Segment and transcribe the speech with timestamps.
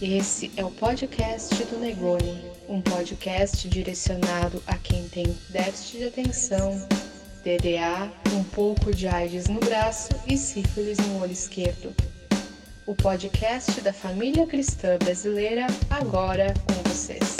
[0.00, 6.86] Esse é o podcast do Negoni, um podcast direcionado a quem tem déficit de atenção,
[7.42, 11.94] DDA, um pouco de AIDS no braço e sífilis no olho esquerdo.
[12.86, 17.38] O podcast da família cristã brasileira, agora com vocês.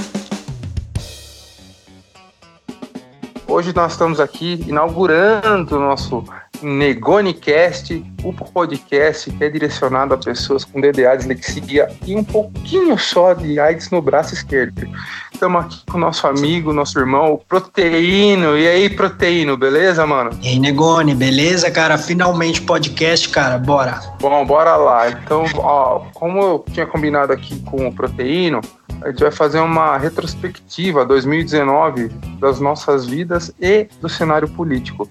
[3.46, 6.24] Hoje nós estamos aqui inaugurando o nosso
[6.62, 13.34] NegoniCast, o podcast que é direcionado a pessoas com DDA, dislexia e um pouquinho só
[13.34, 14.88] de AIDS no braço esquerdo.
[15.32, 18.56] Estamos aqui com o nosso amigo, nosso irmão, o Proteíno.
[18.56, 20.30] E aí, Proteíno, beleza, mano?
[20.42, 21.98] E aí, Negoni, beleza, cara?
[21.98, 24.00] Finalmente podcast, cara, bora.
[24.18, 25.10] Bom, bora lá.
[25.10, 28.62] Então, ó, como eu tinha combinado aqui com o Proteíno,
[29.02, 32.08] a gente vai fazer uma retrospectiva 2019
[32.40, 35.08] das nossas vidas e do cenário político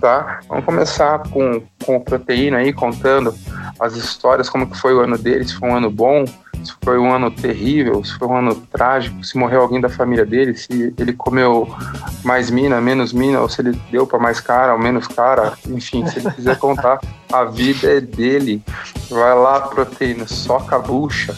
[0.00, 0.40] tá?
[0.48, 3.34] Vamos começar com, com o Proteína aí, contando
[3.80, 6.98] as histórias, como que foi o ano dele, se foi um ano bom, se foi
[6.98, 10.94] um ano terrível, se foi um ano trágico, se morreu alguém da família dele, se
[10.98, 11.74] ele comeu
[12.22, 16.06] mais mina, menos mina, ou se ele deu para mais cara ou menos cara, enfim,
[16.06, 17.00] se ele quiser contar,
[17.32, 18.62] a vida é dele.
[19.08, 21.34] Vai lá, Proteína, soca a bucha.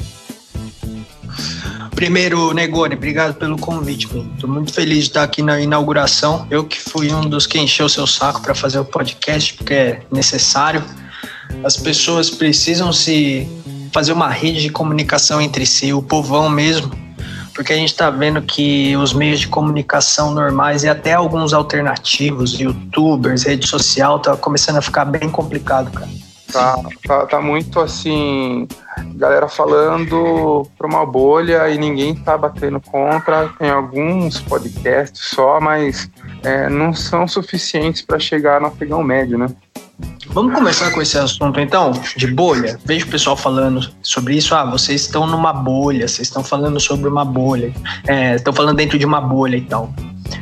[1.96, 4.06] Primeiro, Negoni, obrigado pelo convite.
[4.34, 6.46] Estou muito feliz de estar aqui na inauguração.
[6.50, 10.02] Eu que fui um dos que encheu seu saco para fazer o podcast, porque é
[10.12, 10.84] necessário.
[11.64, 13.48] As pessoas precisam se
[13.94, 16.92] fazer uma rede de comunicação entre si, o povão mesmo,
[17.54, 22.60] porque a gente está vendo que os meios de comunicação normais e até alguns alternativos,
[22.60, 26.10] youtubers, rede social, tá começando a ficar bem complicado, cara.
[26.52, 28.68] Tá, tá, tá muito assim,
[29.16, 33.48] galera falando para uma bolha e ninguém tá batendo contra.
[33.58, 36.10] Tem alguns podcasts só, mas
[36.42, 39.48] é, não são suficientes para chegar no afegão médio, né?
[40.28, 42.78] Vamos começar com esse assunto então, de bolha.
[42.84, 44.54] Vejo o pessoal falando sobre isso.
[44.54, 47.72] Ah, vocês estão numa bolha, vocês estão falando sobre uma bolha,
[48.06, 49.92] é, estão falando dentro de uma bolha e tal.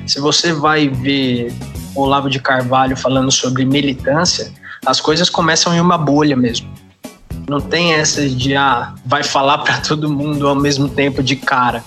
[0.07, 1.53] Se você vai ver
[1.95, 4.51] Olavo de Carvalho falando sobre militância,
[4.87, 6.69] as coisas começam em uma bolha mesmo.
[7.49, 11.85] Não tem essa de, ah, vai falar para todo mundo ao mesmo tempo de cara.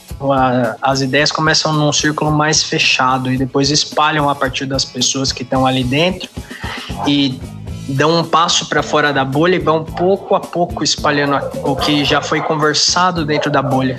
[0.81, 5.43] As ideias começam num círculo mais fechado e depois espalham a partir das pessoas que
[5.43, 6.29] estão ali dentro
[7.07, 7.39] e
[7.89, 12.03] dão um passo para fora da bolha e vão pouco a pouco espalhando o que
[12.03, 13.97] já foi conversado dentro da bolha.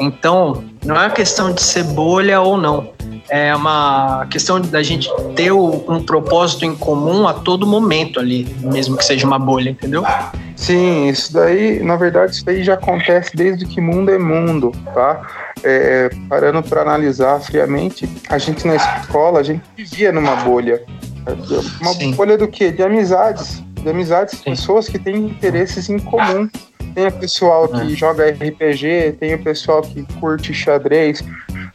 [0.00, 2.94] Então, não é uma questão de ser bolha ou não
[3.28, 8.96] é uma questão da gente ter um propósito em comum a todo momento ali, mesmo
[8.96, 10.04] que seja uma bolha, entendeu?
[10.56, 15.22] Sim, isso daí, na verdade, isso daí já acontece desde que mundo é mundo, tá?
[15.62, 20.82] É, parando para analisar friamente, a gente na escola, a gente vivia numa bolha.
[21.80, 22.12] Uma Sim.
[22.12, 22.70] bolha do quê?
[22.70, 23.62] De amizades.
[23.80, 24.50] De amizades, Sim.
[24.50, 26.48] pessoas que têm interesses em comum.
[26.94, 27.88] Tem o pessoal que é.
[27.90, 31.22] joga RPG, tem o pessoal que curte xadrez,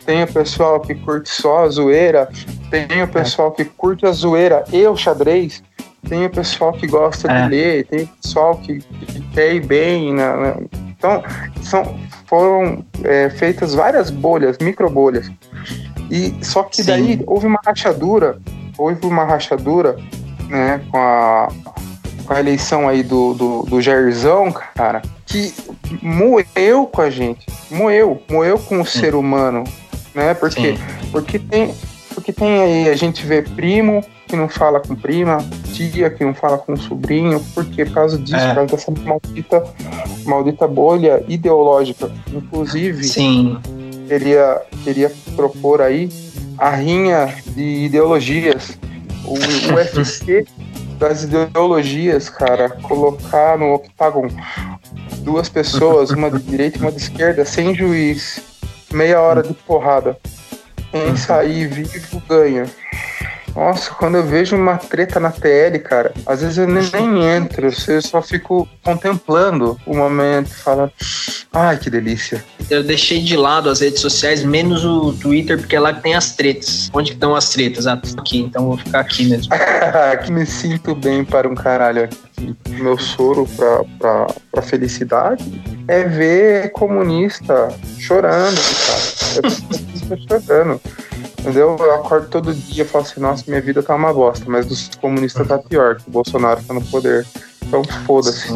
[0.06, 2.30] tem o pessoal que curte só a zoeira,
[2.70, 5.64] tem o pessoal que curte a zoeira e o xadrez,
[6.08, 7.44] tem o pessoal que gosta é.
[7.44, 10.14] de ler, tem o pessoal que, que quer ir bem.
[10.14, 10.56] Né, né?
[10.98, 11.24] Então,
[11.62, 15.30] são, foram é, feitas várias bolhas, micro bolhas.
[16.10, 16.86] E só que Sim.
[16.86, 18.40] daí houve uma rachadura,
[18.78, 19.98] houve uma rachadura,
[20.48, 21.50] né, com a,
[22.30, 25.52] com a eleição aí do, do, do Jairzão, cara, que
[26.00, 29.00] moeu com a gente, moeu, moeu com o Sim.
[29.00, 29.64] ser humano,
[30.14, 30.36] né?
[30.36, 30.78] Porque,
[31.12, 31.74] porque tem,
[32.14, 35.40] porque tem aí a gente vê primo que não fala com prima,
[35.74, 38.50] tia que não fala com sobrinho, porque por causa disso, é.
[38.50, 39.64] por causa dessa maldita,
[40.24, 42.12] maldita bolha ideológica.
[42.32, 43.58] Inclusive, Sim.
[44.08, 46.10] Queria, queria propor aí
[46.60, 48.78] a rinha de ideologias.
[49.26, 50.46] O, o UFC
[51.00, 54.30] das ideologias, cara, colocar no octágono
[55.20, 58.42] duas pessoas, uma de direita e uma de esquerda, sem juiz,
[58.92, 60.18] meia hora de porrada.
[60.92, 62.66] Quem sair vivo ganha.
[63.56, 67.68] Nossa, quando eu vejo uma treta na TL, cara, às vezes eu nem, nem entro,
[67.68, 70.92] eu só fico contemplando o momento, falando,
[71.52, 72.44] ai que delícia.
[72.70, 76.16] Eu deixei de lado as redes sociais, menos o Twitter, porque é lá que tem
[76.16, 76.90] as tretas.
[76.94, 77.88] Onde estão as tretas?
[77.88, 79.52] Ah, aqui, então vou ficar aqui mesmo.
[80.24, 82.56] que me sinto bem para um caralho aqui.
[82.70, 85.44] Meu soro pra, pra, pra felicidade
[85.88, 89.48] é ver comunista chorando, cara.
[90.16, 90.82] É chorando.
[91.40, 91.78] Entendeu?
[91.80, 94.90] Eu acordo todo dia e falo assim, nossa, minha vida tá uma bosta, mas dos
[95.00, 97.26] comunistas tá pior, que o Bolsonaro tá no poder.
[97.66, 98.50] Então foda-se.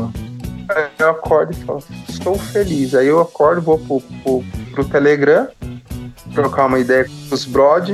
[0.99, 2.93] Eu acordo e falo, estou feliz.
[2.93, 5.47] Aí eu acordo, vou pro, pro, pro Telegram,
[6.33, 7.91] trocar uma ideia com os brod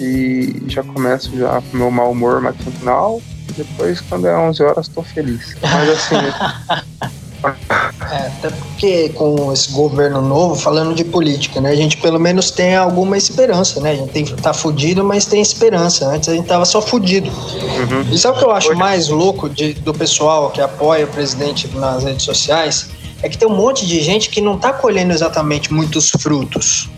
[0.00, 3.22] e já começo já com meu mau humor matinal.
[3.56, 5.54] Depois, quando é 11 horas, estou feliz.
[5.62, 6.16] Mas assim.
[7.48, 11.70] É, até porque com esse governo novo, falando de política, né?
[11.70, 13.92] A gente pelo menos tem alguma esperança, né?
[13.92, 16.06] A gente tem, tá fudido, mas tem esperança.
[16.06, 17.30] Antes a gente tava só fudido.
[17.30, 18.12] Uhum.
[18.12, 21.68] E sabe o que eu acho mais louco de, do pessoal que apoia o presidente
[21.74, 22.88] nas redes sociais?
[23.22, 26.90] É que tem um monte de gente que não tá colhendo exatamente muitos frutos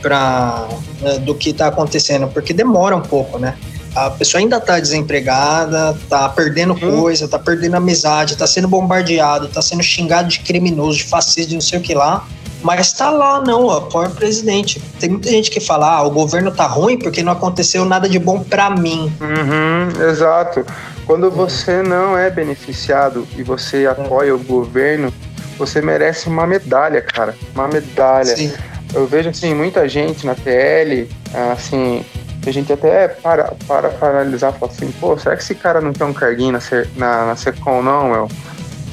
[0.00, 0.68] pra,
[1.00, 3.56] né, do que tá acontecendo, porque demora um pouco, né?
[3.96, 7.00] A pessoa ainda tá desempregada, tá perdendo hum.
[7.00, 11.54] coisa, tá perdendo amizade, tá sendo bombardeado, tá sendo xingado de criminoso, de fascista, de
[11.54, 12.26] não sei o que lá.
[12.62, 14.82] Mas tá lá, não, apoia o presidente.
[15.00, 18.18] Tem muita gente que fala, ah, o governo tá ruim porque não aconteceu nada de
[18.18, 19.10] bom para mim.
[19.20, 20.66] Uhum, exato.
[21.06, 25.12] Quando você não é beneficiado e você apoia o governo,
[25.56, 27.34] você merece uma medalha, cara.
[27.54, 28.36] Uma medalha.
[28.36, 28.52] Sim.
[28.92, 31.08] Eu vejo, assim, muita gente na TL,
[31.52, 32.04] assim,
[32.48, 35.80] a gente até para, para, para analisar e fala assim, pô, será que esse cara
[35.80, 36.60] não tem um carguinho na,
[36.96, 38.28] na, na Secom, não, meu?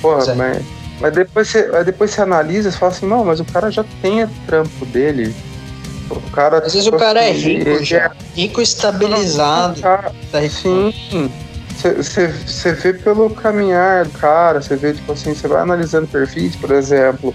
[0.01, 0.35] Porra, é.
[0.35, 0.63] mas,
[0.99, 3.85] mas, depois você, mas depois você analisa e fala assim, não, mas o cara já
[4.01, 5.33] tem o trampo dele.
[6.09, 7.97] O cara, Às vezes o tipo cara é assim, é rico já.
[7.97, 8.11] É...
[8.35, 9.81] Rico estabilizado.
[9.81, 10.11] Tá,
[10.49, 10.93] sim.
[11.81, 16.71] Você vê pelo caminhar do cara, você vê, tipo assim, você vai analisando perfis, por
[16.71, 17.33] exemplo.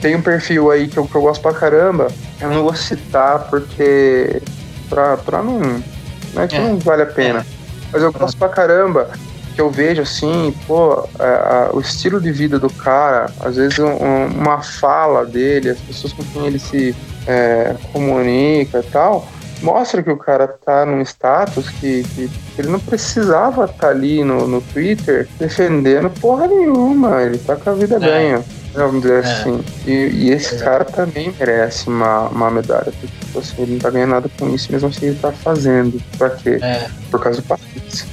[0.00, 2.08] Tem um perfil aí que eu, que eu gosto pra caramba.
[2.40, 4.40] Eu não vou citar porque
[4.90, 5.60] pra, pra não.
[6.34, 6.60] Né, que é.
[6.60, 7.46] não vale a pena.
[7.90, 9.08] Mas eu gosto pra caramba
[9.54, 13.78] que eu vejo assim, pô, a, a, o estilo de vida do cara, às vezes
[13.78, 16.94] um, uma fala dele, as pessoas com quem ele se
[17.26, 19.26] é, comunica e tal,
[19.60, 24.24] mostra que o cara tá num status que, que ele não precisava estar tá ali
[24.24, 27.98] no, no Twitter defendendo porra nenhuma, ele tá com a vida é.
[27.98, 28.44] ganha.
[28.72, 29.26] Vamos dizer é.
[29.26, 29.64] assim.
[29.86, 30.58] E, e esse é.
[30.58, 34.54] cara também merece uma, uma medalha, porque tipo assim, ele não tá ganhando nada com
[34.54, 36.00] isso, mesmo assim ele tá fazendo.
[36.16, 36.58] Pra quê?
[36.62, 36.88] É.
[37.10, 38.06] Por causa do país.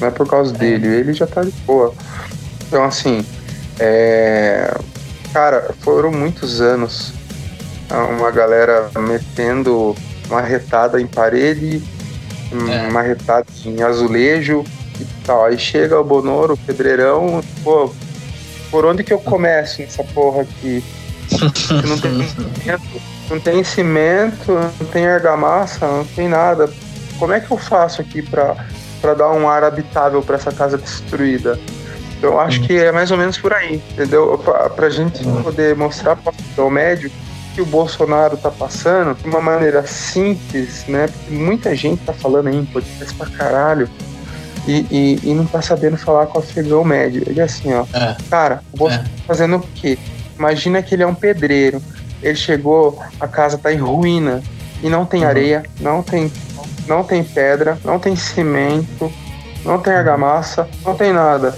[0.00, 0.58] Não é por causa é.
[0.58, 1.92] dele, ele já tá de boa.
[2.66, 3.24] Então, assim,
[3.78, 4.72] é...
[5.32, 7.12] cara, foram muitos anos
[8.18, 9.94] uma galera metendo
[10.28, 11.82] uma retada em parede,
[12.52, 12.88] é.
[12.88, 14.64] uma retada em azulejo
[15.00, 15.44] e tal.
[15.44, 17.92] Aí chega o Bonoro, o pedreirão, pô,
[18.74, 20.82] por onde que eu começo nessa porra aqui?
[21.86, 26.68] não tem cimento, não tem cimento, não tem argamassa, não tem nada.
[27.16, 31.56] Como é que eu faço aqui para dar um ar habitável para essa casa destruída?
[32.20, 34.36] Eu acho que é mais ou menos por aí, entendeu?
[34.74, 37.12] Para a gente poder mostrar para o médio
[37.54, 41.06] que o Bolsonaro tá passando de uma maneira simples, né?
[41.06, 43.88] Porque muita gente tá falando aí em podcast pra caralho
[44.66, 47.22] e, e, e, não tá sabendo falar com o afegão médio.
[47.26, 47.84] Ele é assim, ó.
[47.92, 48.16] É.
[48.30, 49.16] Cara, o Bolsonaro é.
[49.16, 49.98] tá fazendo o quê?
[50.38, 51.82] Imagina que ele é um pedreiro.
[52.22, 54.42] Ele chegou, a casa tá em ruína.
[54.82, 55.28] E não tem uhum.
[55.28, 56.30] areia, não tem,
[56.86, 59.10] não tem pedra, não tem cimento,
[59.64, 61.56] não tem argamassa, não tem nada.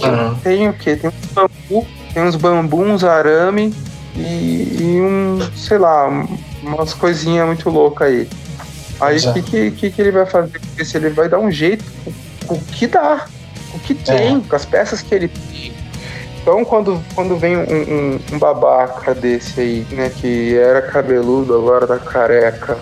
[0.00, 0.34] Uhum.
[0.40, 0.96] Tem o quê?
[0.96, 3.74] Tem uns bambu, tem uns bambu, uns arame
[4.14, 6.08] e, e um, sei lá,
[6.62, 8.28] umas coisinhas muito loucas aí.
[9.00, 10.96] Aí o que, que, que, ele vai fazer isso?
[10.96, 11.84] Ele vai dar um jeito
[12.48, 13.26] o que dá,
[13.74, 14.40] o que tem, é.
[14.48, 15.72] com as peças que ele tem.
[16.40, 21.86] Então, quando, quando vem um, um, um, babaca desse aí, né, que era cabeludo, agora
[21.86, 22.78] tá careca,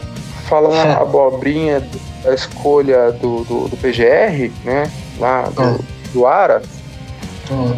[0.48, 0.92] fala uma é.
[1.02, 1.82] abobrinha
[2.22, 5.78] da escolha do, do, do, PGR, né, lá do, é.
[6.12, 6.64] do Aras,
[7.50, 7.76] hum.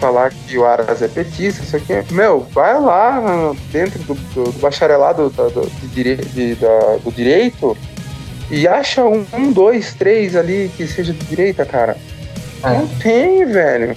[0.00, 4.58] falar que o Aras é petista, isso aqui, meu, vai lá dentro do, do, do
[4.58, 7.76] bacharelado do, do, de, de, da, do direito
[8.50, 11.96] e acha um, um, dois, três ali que seja de direita, cara.
[12.62, 12.70] É.
[12.70, 13.96] Não tem, velho.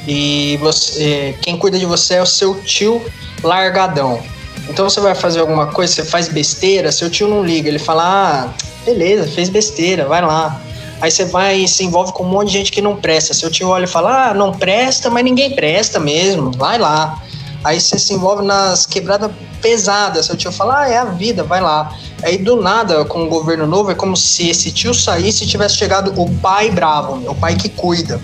[0.08, 3.04] e você, quem cuida de você é o seu tio
[3.42, 4.22] largadão.
[4.68, 8.04] Então você vai fazer alguma coisa, você faz besteira, seu tio não liga, ele fala,
[8.04, 8.48] ah,
[8.86, 10.60] beleza, fez besteira, vai lá.
[11.00, 13.34] Aí você vai e se envolve com um monte de gente que não presta.
[13.34, 17.22] Seu tio olha e fala, ah, não presta, mas ninguém presta mesmo, vai lá.
[17.62, 20.26] Aí você se envolve nas quebradas pesadas.
[20.26, 21.94] Seu tio fala, ah, é a vida, vai lá.
[22.22, 25.76] Aí do nada, com o governo novo, é como se esse tio saísse e tivesse
[25.76, 28.20] chegado o pai bravo, o pai que cuida.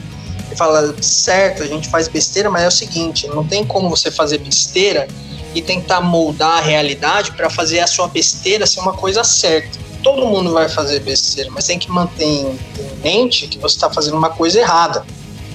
[0.57, 4.39] Fala, certo, a gente faz besteira, mas é o seguinte, não tem como você fazer
[4.39, 5.09] besteira
[5.55, 9.79] e tentar moldar a realidade para fazer a sua besteira ser uma coisa certa.
[10.03, 12.59] Todo mundo vai fazer besteira, mas tem que manter em
[13.03, 15.05] mente que você está fazendo uma coisa errada.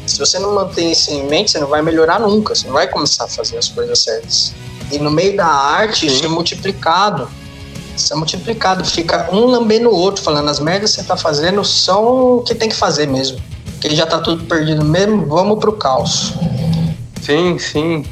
[0.07, 2.87] Se você não mantém isso em mente, você não vai melhorar nunca, você não vai
[2.87, 4.53] começar a fazer as coisas certas.
[4.91, 7.29] E no meio da arte, isso é multiplicado.
[7.95, 8.83] Isso é multiplicado.
[8.83, 12.55] Fica um lambendo o outro, falando as merdas que você está fazendo são o que
[12.55, 13.39] tem que fazer mesmo.
[13.79, 16.33] Porque já está tudo perdido mesmo, vamos pro caos.
[17.21, 18.05] Sim, sim.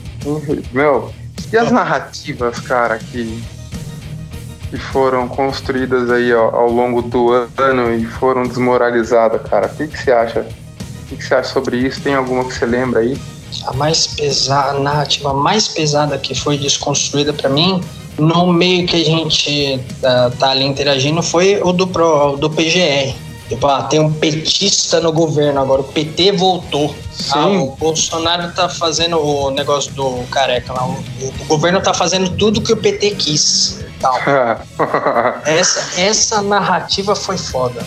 [0.71, 1.11] Meu,
[1.51, 3.43] e as narrativas, cara, que,
[4.69, 9.67] que foram construídas aí ó, ao longo do ano e foram desmoralizadas, cara?
[9.67, 10.39] O que, que você acha?
[10.39, 12.01] O que, que você acha sobre isso?
[12.01, 13.17] Tem alguma que você lembra aí?
[13.65, 17.81] A mais pesada, a narrativa mais pesada que foi desconstruída para mim,
[18.17, 23.26] no meio que a gente uh, tá ali interagindo, foi o do, Pro, do PGR.
[23.47, 26.93] Tipo, ah, tem um petista no governo agora, o PT voltou.
[27.31, 30.85] Ah, o Bolsonaro tá fazendo o negócio do careca lá.
[30.85, 33.85] O, o governo tá fazendo tudo que o PT quis.
[34.01, 34.15] Tal.
[35.45, 37.85] essa, essa narrativa foi foda.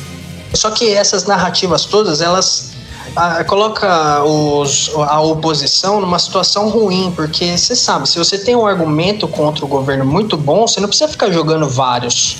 [0.54, 2.72] Só que essas narrativas todas, elas
[3.14, 8.66] ah, coloca os, a oposição numa situação ruim, porque você sabe, se você tem um
[8.66, 12.38] argumento contra o governo muito bom, você não precisa ficar jogando vários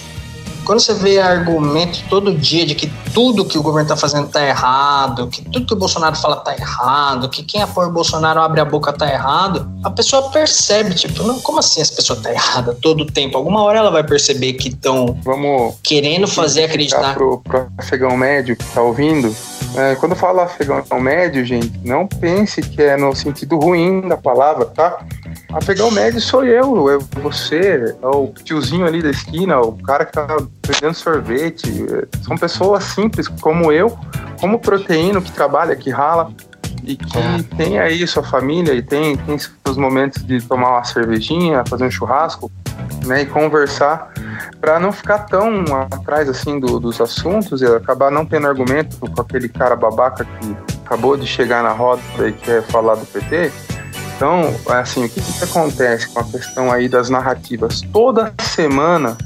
[0.70, 4.46] quando você vê argumento todo dia de que tudo que o governo está fazendo está
[4.46, 8.60] errado, que tudo que o Bolsonaro fala está errado, que quem apoia o Bolsonaro abre
[8.60, 12.72] a boca está errado, a pessoa percebe, tipo, não, como assim essa pessoa está errada
[12.80, 13.36] todo o tempo?
[13.36, 15.18] Alguma hora ela vai perceber que estão
[15.82, 17.14] querendo fazer acreditar.
[17.14, 19.34] Pro, pro afegão médio que está ouvindo,
[19.76, 24.66] é, quando fala afegão médio, gente, não pense que é no sentido ruim da palavra,
[24.66, 25.04] tá?
[25.52, 30.12] Afegão médio sou eu, é você, é o tiozinho ali da esquina, o cara que
[30.12, 30.26] tá
[30.66, 31.68] vendendo sorvete.
[32.22, 33.96] São pessoas simples como eu,
[34.40, 36.32] como proteína que trabalha, que rala
[36.82, 37.56] e que é.
[37.56, 41.90] tem aí sua família e tem, tem seus momentos de tomar uma cervejinha, fazer um
[41.90, 42.50] churrasco,
[43.06, 44.12] né, e conversar
[44.60, 49.20] para não ficar tão atrás assim do, dos assuntos e acabar não tendo argumento com
[49.20, 53.50] aquele cara babaca que acabou de chegar na roda e quer falar do PT.
[54.16, 57.80] Então, assim, o que, que acontece com a questão aí das narrativas?
[57.92, 59.16] Toda semana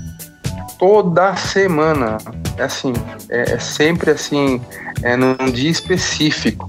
[0.78, 2.18] toda semana.
[2.56, 2.92] É assim,
[3.28, 4.60] é, é sempre assim,
[5.02, 6.68] é num dia específico.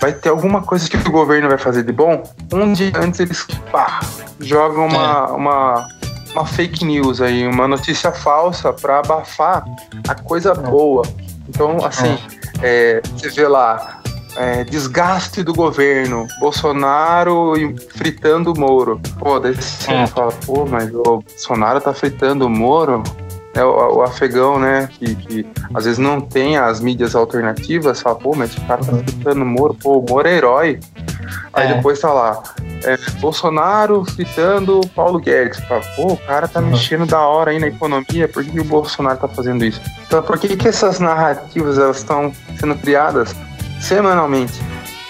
[0.00, 2.22] Vai ter alguma coisa que o governo vai fazer de bom.
[2.52, 4.00] Um dia antes eles pá,
[4.40, 5.32] jogam uma, é.
[5.32, 5.88] uma,
[6.32, 9.64] uma fake news aí, uma notícia falsa para abafar
[10.06, 10.54] a coisa é.
[10.54, 11.02] boa.
[11.48, 12.18] Então, assim,
[12.62, 12.98] é.
[12.98, 14.02] é, você vê lá,
[14.36, 17.54] é, desgaste do governo, Bolsonaro
[17.96, 19.00] fritando o Moro.
[19.18, 20.06] Pô, daí você é.
[20.06, 23.02] fala, pô, mas o Bolsonaro tá fritando o Moro?
[23.54, 28.14] É, o, o, afegão, né, que, que, às vezes não tem as mídias alternativas, fala,
[28.14, 30.78] pô, mas o cara tá fritando o Moro, pô, o Moro é herói.
[31.58, 31.74] Aí é.
[31.74, 32.42] depois tá lá,
[32.84, 35.58] é, Bolsonaro fritando Paulo Guedes.
[35.60, 36.70] Fala, pô, o cara tá uhum.
[36.70, 39.80] mexendo da hora aí na economia, por que o Bolsonaro tá fazendo isso?
[40.06, 43.34] Então, por que, que essas narrativas elas estão sendo criadas
[43.80, 44.60] semanalmente,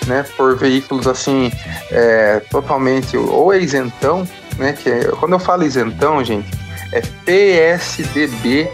[0.07, 1.52] né, por veículos assim,
[1.90, 4.26] é, totalmente, ou é isentão,
[4.57, 6.49] né, que é, quando eu falo isentão, gente,
[6.93, 8.71] é PSDB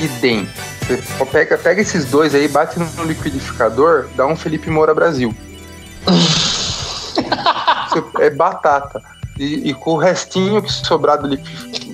[0.00, 0.48] e DEM.
[0.86, 5.34] Você pega, pega esses dois aí, bate no liquidificador, dá um Felipe Moura Brasil.
[8.20, 9.02] é batata.
[9.38, 11.28] E, e, com o restinho que sobrar do,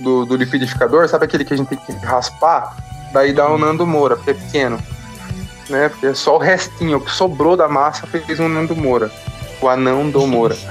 [0.02, 2.74] do, do, liquidificador, sabe aquele que a gente tem que raspar?
[3.12, 4.78] Daí dá um Nando Moura, porque é pequeno
[5.68, 5.88] né?
[5.88, 9.10] Porque é só o restinho, que sobrou da massa fez um Nando Moura.
[9.60, 10.56] O anão do Moura.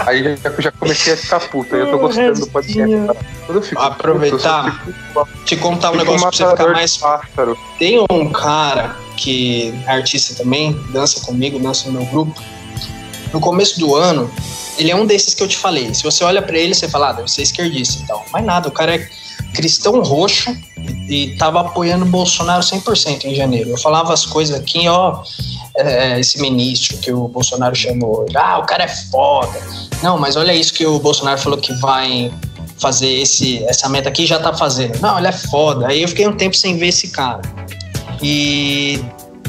[0.00, 1.76] Aí já, já, comecei a ficar puta.
[1.76, 2.96] Eu tô gostando do podcast.
[3.46, 6.96] Quando eu fico Aproveitar, puto, eu fico, te contar um negócio pra você ficar mais.
[6.96, 7.58] Pássaro.
[7.78, 12.42] Tem um cara que é artista também, dança comigo, dança no meu grupo.
[13.32, 14.30] No começo do ano,
[14.78, 15.92] ele é um desses que eu te falei.
[15.94, 18.24] Se você olha para ele, você fala, ah, deve ser esquerdista e tal.
[18.32, 19.08] Mas nada, o cara é
[19.54, 20.54] cristão roxo
[21.08, 23.70] e tava apoiando o Bolsonaro 100% em janeiro.
[23.70, 25.22] Eu falava as coisas aqui, ó,
[25.76, 29.58] é, esse ministro que o Bolsonaro chamou, ah, o cara é foda.
[30.02, 32.30] Não, mas olha isso que o Bolsonaro falou que vai
[32.78, 35.00] fazer esse, essa meta aqui já tá fazendo.
[35.00, 35.88] Não, ele é foda.
[35.88, 37.42] Aí eu fiquei um tempo sem ver esse cara.
[38.22, 39.02] E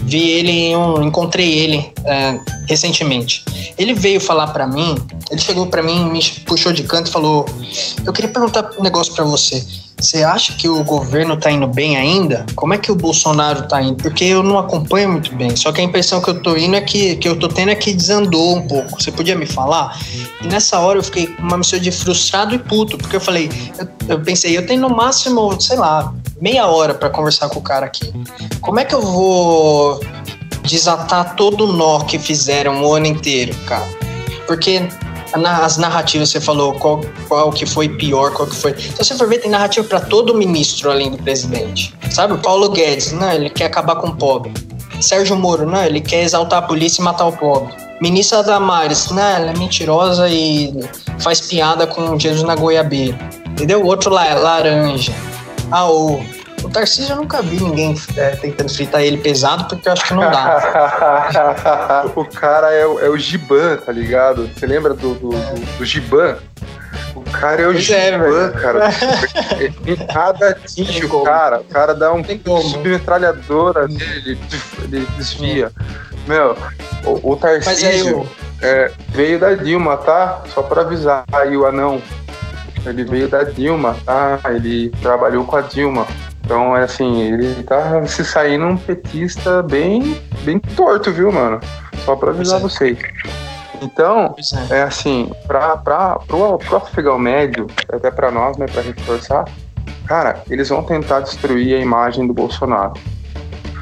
[0.03, 3.43] vi ele, um, encontrei ele é, recentemente.
[3.77, 4.95] Ele veio falar para mim,
[5.29, 7.45] ele chegou para mim, me puxou de canto e falou:
[8.05, 9.65] Eu queria perguntar um negócio para você.
[9.99, 12.45] Você acha que o governo tá indo bem ainda?
[12.55, 13.95] Como é que o Bolsonaro tá indo?
[13.95, 15.55] Porque eu não acompanho muito bem.
[15.55, 17.75] Só que a impressão que eu tô indo é que, que eu tô tendo é
[17.75, 19.01] que desandou um pouco.
[19.01, 19.99] Você podia me falar?
[20.43, 23.49] E nessa hora eu fiquei uma missão de frustrado e puto, porque eu falei,
[23.79, 27.63] eu, eu pensei, eu tenho no máximo, sei lá, meia hora para conversar com o
[27.63, 28.13] cara aqui.
[28.61, 29.99] Como é que eu vou
[30.61, 33.87] desatar todo o nó que fizeram o ano inteiro, cara?
[34.45, 34.87] Porque
[35.33, 38.71] as narrativas você falou qual, qual que foi pior, qual que foi.
[38.71, 41.93] Então, você for ver, tem narrativa para todo ministro além do presidente.
[42.09, 42.33] Sabe?
[42.33, 44.51] O Paulo Guedes, não, ele quer acabar com o pobre.
[45.01, 47.73] Sérgio Moro, não, ele quer exaltar a polícia e matar o pobre.
[48.01, 50.73] Ministra Damares, não, ela é mentirosa e
[51.19, 53.17] faz piada com Jesus na goiabeira.
[53.47, 53.81] Entendeu?
[53.81, 55.13] O outro lá é laranja.
[55.71, 55.89] Ah,
[56.63, 60.13] o Tarcísio eu nunca vi ninguém é, tentando fritar ele pesado, porque eu acho que
[60.13, 62.03] não dá.
[62.15, 64.47] o cara é, é, o Giban, tá ligado?
[64.47, 66.37] Você lembra do, do, do, do Giban?
[67.15, 68.79] O cara é o é, Giban, é, cara.
[70.13, 71.59] Nada atinge o cara.
[71.59, 72.23] O cara dá um
[72.61, 74.39] submetralhadora nele,
[74.83, 75.71] ele desvia.
[76.27, 76.57] Meu,
[77.05, 78.27] o, o Tarcísio
[78.61, 80.41] é, veio da Dilma, tá?
[80.53, 82.01] Só pra avisar aí o anão.
[82.85, 84.39] Ele veio da Dilma, tá?
[84.49, 86.07] Ele trabalhou com a Dilma.
[86.47, 91.59] Então, é assim, ele tá se saindo um petista bem, bem torto, viu, mano?
[92.05, 92.63] Só pra avisar é.
[92.63, 92.97] vocês.
[93.81, 94.33] Então,
[94.71, 94.77] é.
[94.77, 99.43] é assim, pra, pra, pro, pro afegão médio, até pra nós, né, pra reforçar,
[100.07, 102.93] cara, eles vão tentar destruir a imagem do Bolsonaro.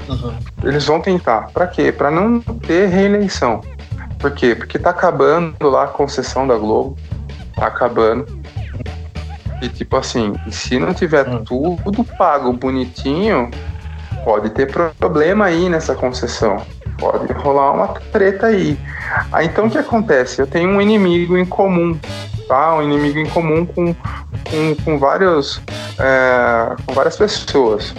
[0.09, 0.35] Uhum.
[0.63, 1.51] Eles vão tentar.
[1.53, 1.91] Pra quê?
[1.91, 3.61] Pra não ter reeleição.
[4.17, 4.55] Por quê?
[4.55, 6.97] Porque tá acabando lá a concessão da Globo.
[7.55, 8.25] Tá acabando.
[9.65, 11.43] E tipo assim, se não tiver hum.
[11.43, 13.49] tudo pago bonitinho,
[14.23, 16.63] pode ter problema aí nessa concessão.
[16.99, 18.77] Pode rolar uma treta aí.
[19.31, 20.39] Aí então o que acontece?
[20.39, 21.97] Eu tenho um inimigo em comum,
[22.47, 22.75] tá?
[22.75, 25.59] Um inimigo em comum com, com, com vários,
[25.97, 27.91] é, com várias pessoas.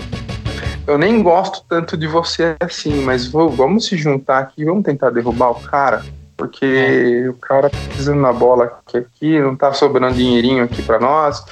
[0.87, 5.11] Eu nem gosto tanto de você assim, mas vou, vamos se juntar aqui, vamos tentar
[5.11, 6.05] derrubar o cara
[6.37, 10.99] porque o cara tá pisando na bola aqui, aqui, não tá sobrando dinheirinho aqui para
[10.99, 11.43] nós,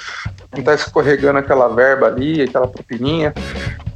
[0.55, 3.33] não tá escorregando aquela verba ali, aquela propininha.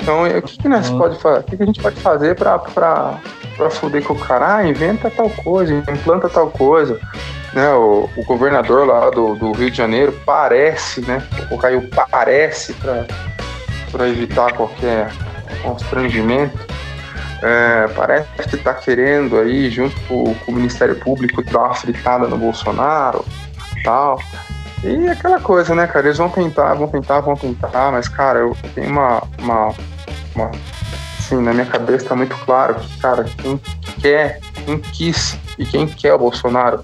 [0.01, 0.97] Então, o que, que nós uhum.
[0.97, 1.39] pode fazer?
[1.39, 3.19] O que, que a gente pode fazer para para
[3.55, 4.55] para foder com o cara?
[4.55, 6.99] Ah, inventa tal coisa, implanta tal coisa.
[7.53, 11.23] Né, o, o governador lá do, do, Rio de Janeiro parece, né?
[11.49, 15.11] O Caio parece para evitar qualquer
[15.63, 16.68] constrangimento
[17.41, 22.27] é, parece que está querendo aí, junto com, com, o Ministério Público, dar uma fritada
[22.27, 23.25] no Bolsonaro
[23.83, 24.19] tal.
[24.83, 26.07] E aquela coisa, né, cara?
[26.07, 29.23] Eles vão tentar, vão tentar, vão tentar, mas, cara, eu tenho uma.
[29.39, 29.73] uma,
[30.35, 30.51] uma
[31.17, 33.59] assim, na minha cabeça tá muito claro que, cara, quem
[34.01, 36.81] quer, quem quis e quem quer o Bolsonaro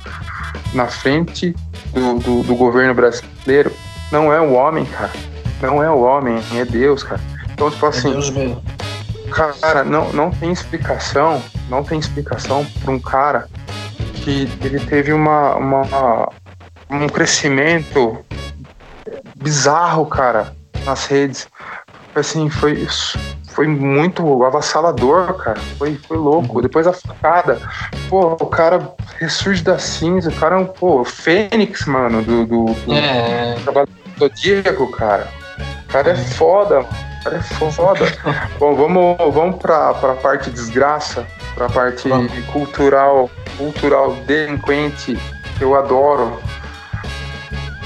[0.74, 1.56] na frente
[1.94, 3.72] do, do, do governo brasileiro
[4.12, 5.12] não é o homem, cara.
[5.62, 7.22] Não é o homem, é Deus, cara.
[7.54, 8.10] Então, tipo assim.
[8.10, 8.74] É Deus mesmo
[9.31, 13.47] Cara, não, não tem explicação, não tem explicação para um cara
[14.23, 16.29] que ele teve uma, uma,
[16.89, 18.25] um crescimento
[19.35, 21.47] bizarro, cara, nas redes.
[22.15, 22.88] Assim, foi,
[23.49, 25.59] foi muito avassalador, cara.
[25.77, 26.61] Foi, foi louco.
[26.61, 27.59] Depois a facada.
[28.09, 30.29] Pô, o cara ressurge da cinza.
[30.29, 33.55] O cara é um, pô, Fênix, mano, do, do, do, é.
[34.17, 35.27] do Diego, cara.
[35.83, 36.85] O cara é foda,
[37.25, 38.05] cara é foda.
[38.59, 42.31] Bom, vamos, vamos pra, pra parte desgraça, pra parte vamos.
[42.45, 45.17] cultural, cultural delinquente,
[45.57, 46.39] que eu adoro.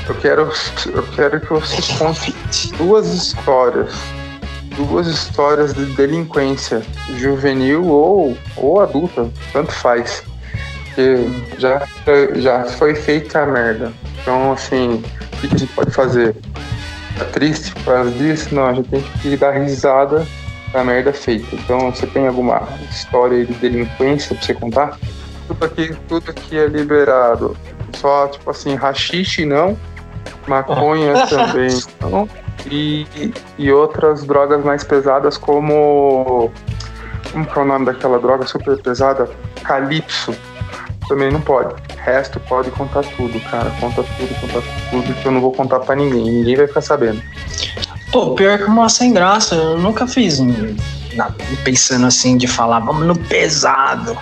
[0.08, 0.52] Eu quero,
[0.88, 2.36] eu quero que você conte
[2.78, 3.94] duas histórias.
[4.76, 6.82] Duas histórias de delinquência
[7.18, 10.24] juvenil ou, ou adulta, tanto faz.
[10.86, 11.86] Porque já,
[12.36, 13.92] já foi feita a merda.
[14.22, 16.36] Então, assim, o que a gente pode fazer?
[17.20, 20.26] Tá triste por causa disso, não, a gente tem que dar risada
[20.72, 21.56] da merda feita.
[21.56, 24.98] Então, você tem alguma história de delinquência pra você contar?
[25.48, 27.58] Tudo aqui, tudo aqui é liberado.
[27.96, 29.78] Só, tipo assim, rachixe não,
[30.48, 31.70] maconha também
[32.02, 32.30] não,
[32.70, 36.52] e, e outras drogas mais pesadas como.
[37.32, 39.30] Como que é o nome daquela droga super pesada?
[39.64, 40.36] Calypso.
[41.08, 43.72] Também não pode resto pode contar tudo, cara.
[43.80, 46.24] Conta tudo, conta tudo, que eu não vou contar pra ninguém.
[46.24, 47.22] Ninguém vai ficar sabendo.
[48.12, 49.56] Pô, pior que uma sem graça.
[49.56, 50.40] Eu nunca fiz
[51.14, 54.18] nada pensando assim de falar, vamos no pesado.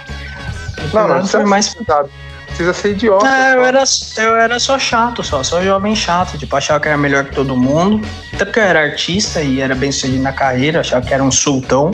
[0.93, 2.09] Não, não, não mais pesado.
[2.47, 3.27] Precisa ser idiota.
[3.27, 3.83] É, eu era,
[4.17, 7.55] eu era só chato, só, só jovem chato, tipo, achava que era melhor que todo
[7.55, 8.05] mundo.
[8.33, 11.31] Até porque eu era artista e era bem sucedido na carreira, achava que era um
[11.31, 11.91] sultão.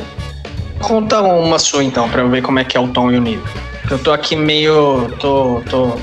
[0.80, 3.22] Conta uma sua então, pra eu ver como é que é o tom e o
[3.22, 3.46] nível.
[3.90, 5.10] Eu tô aqui meio.
[5.20, 5.62] tô.
[5.70, 5.98] tô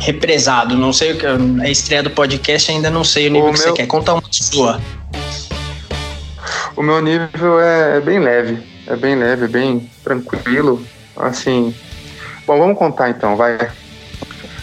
[0.00, 0.76] represado.
[0.76, 1.26] Não sei o que.
[1.26, 3.68] A estreia do podcast ainda não sei o nível o que meu...
[3.68, 3.86] você quer.
[3.86, 4.80] Conta uma sua.
[6.76, 8.62] O meu nível é, é bem leve.
[8.86, 10.82] É bem leve, bem tranquilo.
[11.16, 11.74] Assim.
[12.46, 13.70] Bom, vamos contar então, vai.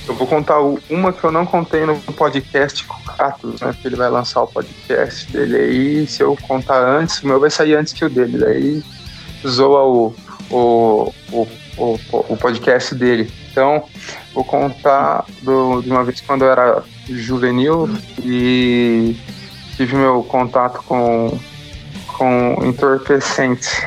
[0.07, 0.59] Eu vou contar
[0.89, 3.75] uma que eu não contei no podcast com o Catos, né?
[3.79, 6.07] Que ele vai lançar o podcast dele aí.
[6.07, 8.37] Se eu contar antes, o meu vai sair antes que o dele.
[8.37, 8.83] Daí
[9.47, 10.15] zoa o,
[10.49, 13.31] o, o, o, o podcast dele.
[13.51, 13.85] Então,
[14.33, 17.89] vou contar do, de uma vez quando eu era juvenil
[18.23, 19.15] e
[19.75, 21.37] tive meu contato com,
[22.07, 23.81] com entorpecentes.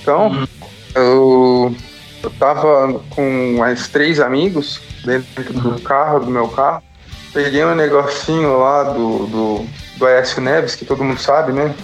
[0.00, 0.46] Então,
[0.94, 1.74] eu,
[2.22, 6.82] eu tava com mais três amigos dentro do carro, do meu carro.
[7.32, 11.74] Peguei um negocinho lá do, do, do Aécio Neves, que todo mundo sabe, né?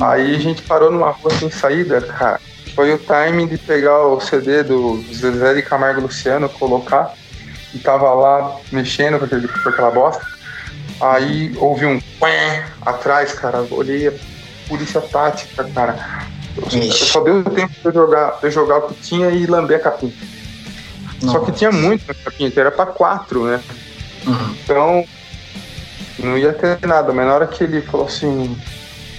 [0.00, 2.40] Aí a gente parou numa rua sem saída, cara.
[2.74, 7.14] Foi o timing de pegar o CD do Zezé de Camargo Luciano, colocar,
[7.74, 10.24] e tava lá mexendo com, aquele, com aquela bosta.
[11.00, 13.66] Aí ouvi um quen atrás, cara.
[13.70, 14.12] Olhei a
[14.68, 16.28] polícia tática, cara.
[16.92, 19.80] Só deu tempo de eu jogar, de eu jogar o que tinha e lamber a
[19.80, 20.12] capinha.
[21.20, 23.60] Só que tinha muito na capinha, então era pra quatro, né?
[24.26, 24.56] Uhum.
[24.62, 25.04] Então,
[26.18, 28.56] não ia ter nada, mas na hora que ele falou assim,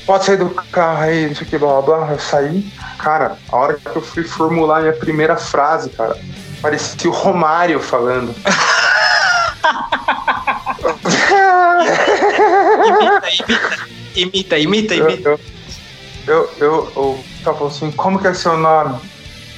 [0.06, 2.66] pode sair do carro aí, não sei o que, blá blá blá, eu saí,
[2.98, 6.18] cara, a hora que eu fui formular minha primeira frase, cara,
[6.62, 8.36] parecia o Romário falando.
[14.16, 15.30] imita, imita, imita, imita.
[15.30, 15.40] Eu,
[16.28, 19.00] eu, eu, eu, eu falou assim, como que é seu nome?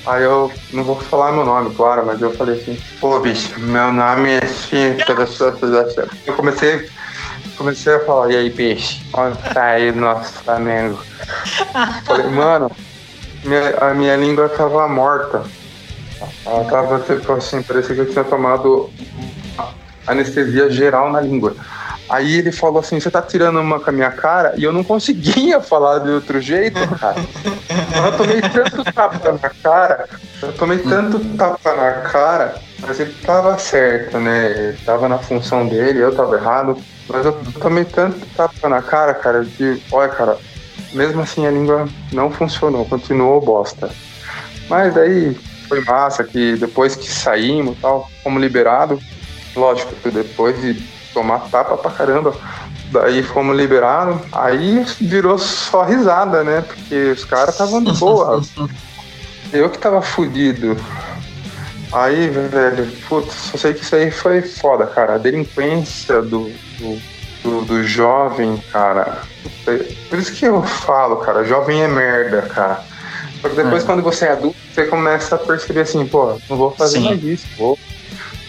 [0.06, 3.92] Aí eu não vou falar meu nome, claro, mas eu falei assim, pô, bicho, meu
[3.92, 4.96] nome é assim,
[6.28, 6.88] eu comecei,
[7.56, 11.00] comecei a falar, e aí, peixe, onde tá aí o nosso Flamengo?
[12.06, 12.72] falei, mano,
[13.44, 15.44] minha, a minha língua tava morta.
[16.46, 18.90] Ela tava, tipo assim, parecia que eu tinha tomado
[20.08, 21.56] anestesia geral na língua.
[22.10, 24.54] Aí ele falou assim: Você tá tirando uma com a minha cara?
[24.58, 27.16] E eu não conseguia falar de outro jeito, cara.
[27.96, 30.10] Eu tomei tanto tapa na cara,
[30.42, 34.52] eu tomei tanto tapa na cara, mas ele tava certo, né?
[34.52, 36.78] Ele tava na função dele, eu tava errado.
[37.08, 40.38] Mas eu tomei tanto tapa na cara, cara, que, olha, cara,
[40.94, 43.90] mesmo assim a língua não funcionou, continuou bosta.
[44.70, 45.38] Mas aí
[45.68, 49.04] foi massa que depois que saímos tal, fomos liberados.
[49.56, 50.74] Lógico que depois de
[51.14, 52.36] tomar tapa pra caramba.
[52.92, 56.62] Daí fomos liberados, aí virou só risada, né?
[56.62, 58.42] Porque os caras estavam de boa.
[59.54, 60.76] Eu que tava fudido.
[61.92, 65.16] Aí, velho, putz, só sei que isso aí foi foda, cara.
[65.16, 67.02] A delinquência do, do,
[67.44, 69.22] do, do jovem, cara.
[70.10, 72.84] Por isso que eu falo, cara, jovem é merda, cara.
[73.42, 73.86] Só que depois, é.
[73.86, 77.06] quando você é adulto, você começa a perceber assim, pô, não vou fazer Sim.
[77.06, 77.78] mais isso, vou,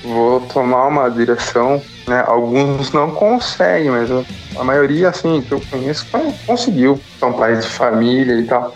[0.03, 2.23] vou tomar uma direção né?
[2.27, 4.09] Alguns não conseguem, mas
[4.57, 6.07] a maioria, assim, que eu conheço,
[6.47, 7.01] conseguiu.
[7.19, 8.75] São pais de família e tal.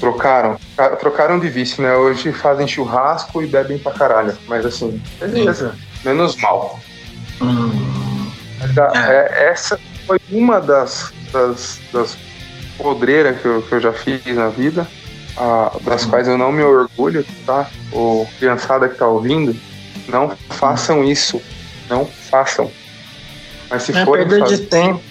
[0.00, 0.58] Trocaram.
[1.00, 1.94] Trocaram de vício, né?
[1.94, 4.36] Hoje fazem churrasco e bebem pra caralho.
[4.46, 5.74] Mas assim, beleza.
[6.04, 6.80] Menos mal.
[7.40, 8.30] Hum.
[8.94, 12.16] É, essa foi uma das, das, das
[12.78, 14.86] podreiras que eu, que eu já fiz na vida.
[15.82, 16.10] das hum.
[16.10, 17.68] quais eu não me orgulho, tá?
[17.92, 19.56] O criançada que tá ouvindo,
[20.08, 21.40] não façam isso
[21.92, 22.70] não façam.
[23.68, 25.02] Mas se é forem perda fazer, de tempo.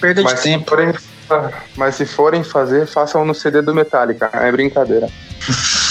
[0.00, 0.68] Perda de tempo.
[0.68, 0.94] Forem,
[1.76, 4.30] mas se forem fazer, façam no CD do Metallica.
[4.32, 5.08] É brincadeira.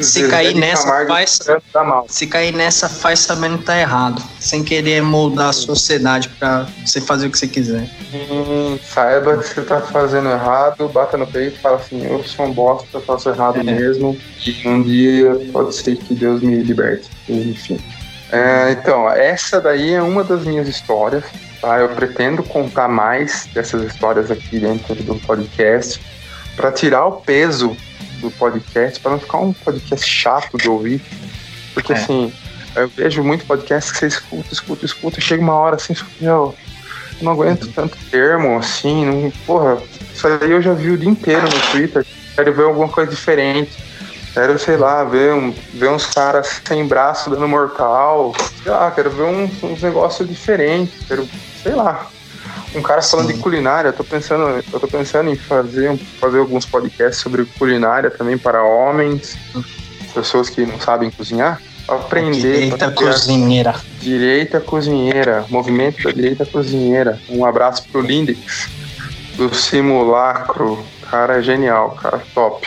[0.00, 1.38] se cair nessa faz
[2.08, 7.28] se cair nessa faz também tá errado sem querer moldar a sociedade para você fazer
[7.28, 11.60] o que você quiser hum, saiba que você tá fazendo errado bata no peito e
[11.60, 13.62] fala assim eu sou um bosta eu faço errado é.
[13.62, 17.80] mesmo e um dia pode ser que Deus me liberte enfim
[18.34, 21.22] é, então, essa daí é uma das minhas histórias.
[21.64, 21.78] Tá?
[21.78, 25.98] Eu pretendo contar mais dessas histórias aqui dentro do podcast
[26.54, 27.74] para tirar o peso
[28.20, 31.00] do podcast, para não ficar um podcast chato de ouvir.
[31.72, 31.96] Porque é.
[31.96, 32.30] assim,
[32.76, 36.54] eu vejo muito podcast que você escuta, escuta, escuta, chega uma hora assim, eu
[37.22, 39.82] não aguento tanto termo assim, não, porra,
[40.14, 42.04] isso aí eu já vi o dia inteiro no Twitter,
[42.36, 43.72] quero ver alguma coisa diferente.
[44.34, 48.34] Quero, sei lá, ver, um, ver uns caras sem braço dando mortal.
[48.60, 51.06] Sei lá, quero ver um, uns negócios diferentes.
[51.06, 51.24] Quero,
[51.64, 52.06] sei lá.
[52.74, 53.34] Um cara falando Sim.
[53.34, 58.10] de culinária, eu tô pensando, eu tô pensando em fazer, fazer alguns podcasts sobre culinária
[58.10, 59.36] também para homens,
[60.12, 61.60] pessoas que não sabem cozinhar.
[61.86, 62.40] Aprender.
[62.40, 63.74] Direita cozinheira.
[64.00, 65.44] Direita cozinheira.
[65.50, 67.20] Movimento da direita cozinheira.
[67.28, 68.68] Um abraço pro Lindex,
[69.36, 70.84] do simulacro.
[71.10, 72.66] Cara, genial, cara, top.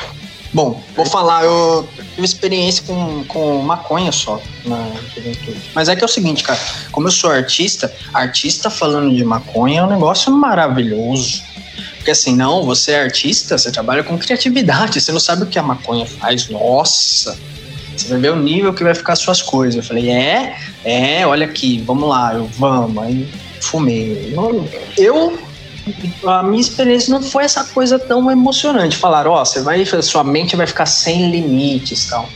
[0.57, 5.61] Bom, vou falar, eu tive experiência com, com maconha só na juventude.
[5.75, 6.59] Mas é que é o seguinte, cara,
[6.91, 11.43] como eu sou artista, artista falando de maconha é um negócio maravilhoso.
[11.97, 15.59] Porque assim, não, você é artista, você trabalha com criatividade, você não sabe o que
[15.59, 16.49] a maconha faz.
[16.49, 17.37] Nossa,
[17.95, 19.75] você vai ver o nível que vai ficar as suas coisas.
[19.75, 22.97] Eu falei, é, é, olha aqui, vamos lá, eu, vamos.
[23.03, 24.33] Aí fumei.
[24.97, 25.37] Eu,
[26.25, 28.97] a minha experiência não foi essa coisa tão emocionante.
[28.97, 32.27] Falaram, ó, oh, você vai, sua mente vai ficar sem limites tal.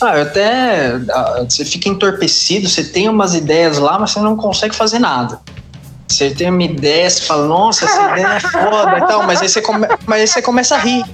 [0.00, 1.00] Ah, eu até.
[1.10, 5.40] Ah, você fica entorpecido, você tem umas ideias lá, mas você não consegue fazer nada.
[6.08, 9.48] Você tem uma ideia, você fala, nossa, essa ideia é foda e tal, mas aí
[9.48, 11.04] você, come, mas aí você começa a rir.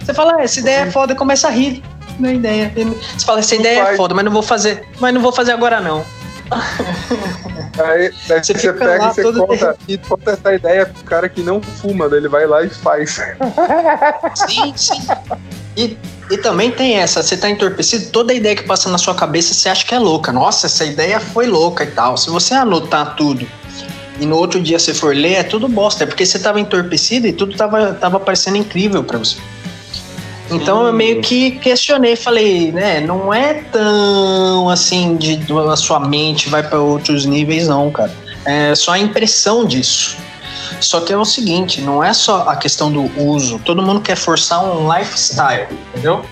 [0.00, 1.82] Você fala, ah, essa ideia é foda e começa a rir
[2.18, 2.72] da ideia.
[3.16, 4.84] Você fala, essa ideia é foda, mas não vou fazer.
[4.98, 6.04] Mas não vou fazer agora não.
[6.50, 11.42] Aí, daí você, você pega e você conta, e conta essa ideia pro cara que
[11.42, 13.20] não fuma, daí ele vai lá e faz.
[14.48, 15.06] Sim, sim.
[15.76, 15.96] E,
[16.30, 19.68] e também tem essa, você tá entorpecido, toda ideia que passa na sua cabeça você
[19.68, 20.32] acha que é louca.
[20.32, 22.16] Nossa, essa ideia foi louca e tal.
[22.16, 23.46] Se você anotar tudo
[24.20, 26.02] e no outro dia você for ler, é tudo bosta.
[26.02, 29.36] É porque você tava entorpecido e tudo tava, tava parecendo incrível para você.
[30.50, 35.38] Então eu meio que questionei, falei, né, não é tão assim de
[35.70, 38.12] a sua mente vai para outros níveis não, cara.
[38.44, 40.16] É só a impressão disso.
[40.80, 43.58] Só que é o seguinte, não é só a questão do uso.
[43.64, 46.24] Todo mundo quer forçar um lifestyle, entendeu?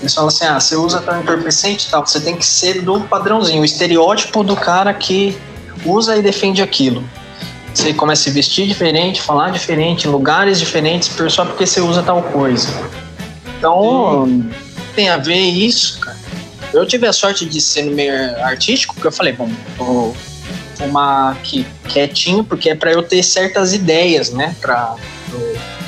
[0.00, 3.00] Eles falam assim, ah, você usa tão entorpecente e tal, você tem que ser do
[3.00, 5.36] padrãozinho, o estereótipo do cara que
[5.84, 7.02] usa e defende aquilo.
[7.74, 12.22] Você começa a se vestir diferente, falar diferente, lugares diferentes, só porque você usa tal
[12.22, 12.68] coisa.
[13.60, 14.50] Então, Sim.
[14.94, 16.16] tem a ver isso, cara.
[16.72, 20.16] Eu tive a sorte de ser no meio artístico, porque eu falei, bom, vou
[20.76, 24.96] fumar aqui quietinho, porque é para eu ter certas ideias, né, pra,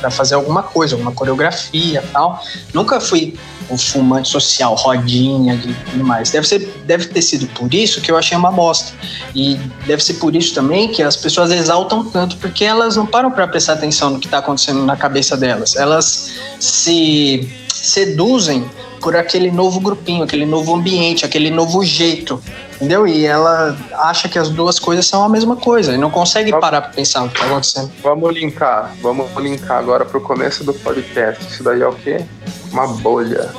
[0.01, 2.43] pra fazer alguma coisa, alguma coreografia tal.
[2.75, 3.35] Nunca fui
[3.71, 6.31] o fumante social, rodinha e tudo mais.
[6.31, 8.93] Deve, ser, deve ter sido por isso que eu achei uma bosta.
[9.35, 9.55] E
[9.87, 13.47] deve ser por isso também que as pessoas exaltam tanto, porque elas não param para
[13.49, 15.77] prestar atenção no que está acontecendo na cabeça delas.
[15.77, 18.69] Elas se seduzem
[19.01, 22.41] por aquele novo grupinho, aquele novo ambiente, aquele novo jeito,
[22.77, 23.07] entendeu?
[23.07, 26.65] E ela acha que as duas coisas são a mesma coisa e não consegue vamos,
[26.65, 27.91] parar para pensar o que está acontecendo.
[28.03, 31.45] Vamos linkar, vamos linkar agora para o começo do podcast.
[31.45, 32.25] Isso daí é o quê?
[32.71, 33.51] Uma bolha.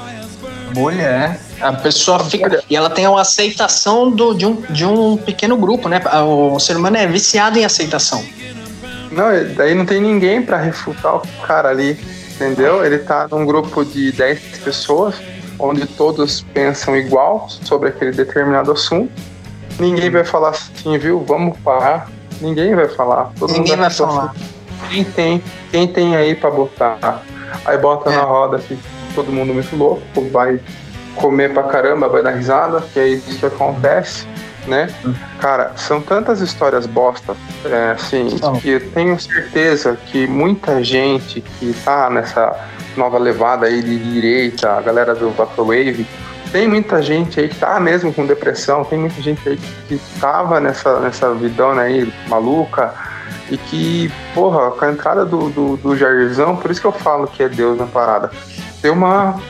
[0.74, 1.40] Bolha, é.
[1.62, 2.50] A pessoa fica.
[2.50, 2.64] Bolha.
[2.70, 6.02] E ela tem uma aceitação do, de, um, de um pequeno grupo, né?
[6.26, 8.24] O ser humano é viciado em aceitação.
[9.12, 12.00] Não, daí não tem ninguém para refutar o cara ali
[12.36, 12.86] entendeu?
[12.86, 15.16] Ele tá num grupo de 10 pessoas,
[15.60, 19.12] onde todos pensam igual sobre aquele determinado assunto.
[19.80, 21.24] Ninguém vai falar assim, viu?
[21.26, 22.10] Vamos parar.
[22.42, 23.32] Ninguém vai falar.
[23.40, 24.26] Todo Ninguém mundo vai, falar.
[24.26, 27.24] Assim, quem tem, quem tem aí para botar?
[27.66, 28.16] Aí bota é.
[28.16, 28.78] na roda que
[29.16, 30.60] todo mundo muito louco, vai
[31.16, 34.28] comer pra caramba, vai dar risada, que é isso que acontece
[34.68, 34.90] né?
[35.40, 38.28] Cara, são tantas histórias bosta, é, assim,
[38.62, 42.56] que eu tenho certeza que muita gente que tá nessa
[42.96, 46.06] nova levada aí de direita, a galera do Vaporwave,
[46.52, 50.60] tem muita gente aí que tá mesmo com depressão, tem muita gente aí que tava
[50.60, 52.94] nessa, nessa vidona aí maluca
[53.50, 57.28] e que, porra, com a entrada do, do, do Jairzão, por isso que eu falo
[57.28, 58.32] que é Deus na parada,
[58.82, 59.42] deu uma,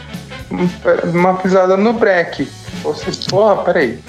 [1.13, 2.49] uma pisada no breque.
[2.83, 3.99] Você, porra, peraí,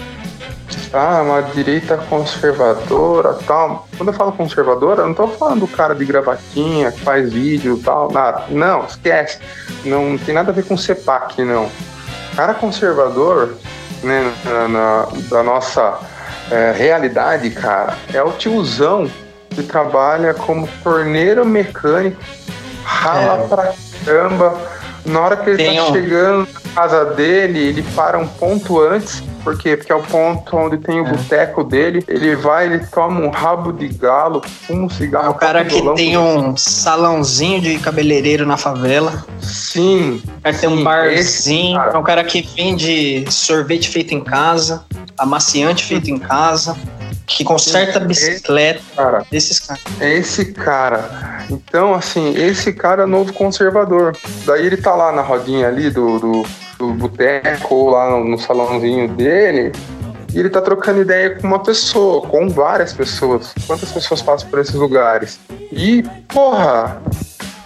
[0.93, 3.89] ah, uma direita conservadora tal.
[3.97, 7.81] Quando eu falo conservadora, eu não tô falando do cara de gravatinha que faz vídeo
[7.85, 8.45] tal, nada.
[8.51, 9.39] Não, esquece.
[9.85, 11.69] Não tem nada a ver com CEPAC, não.
[12.37, 13.55] Cara conservador,
[14.03, 16.01] né, na, na da nossa
[16.51, 19.11] é, realidade, cara, é o tiozão
[19.51, 22.21] que trabalha como torneiro mecânico,
[22.85, 23.49] rala é.
[23.49, 23.75] pra
[24.05, 24.61] caramba.
[25.05, 29.77] Na hora que ele tá chegando casa dele, ele para um ponto antes por quê?
[29.77, 31.11] Porque é o ponto onde tem o é.
[31.11, 32.03] boteco dele.
[32.09, 35.27] Ele vai, ele toma um rabo de galo, fuma um cigarro.
[35.27, 39.23] É o cara que tem um salãozinho de cabeleireiro na favela.
[39.39, 40.23] Sim.
[40.39, 41.79] O cara tem um barzinho.
[41.79, 44.83] Esse, é um cara que vende sorvete feito em casa,
[45.19, 46.75] amaciante feito em casa
[47.27, 48.81] que conserta bicicleta.
[48.81, 49.83] Esse cara, esses caras.
[50.01, 51.45] É esse cara.
[51.51, 54.17] Então, assim, esse cara é novo conservador.
[54.47, 56.47] Daí ele tá lá na rodinha ali do, do
[56.79, 59.73] do boteco ou lá no, no salãozinho dele,
[60.33, 63.55] e ele tá trocando ideia com uma pessoa, com várias pessoas.
[63.67, 65.39] Quantas pessoas passam por esses lugares?
[65.71, 67.01] E, porra,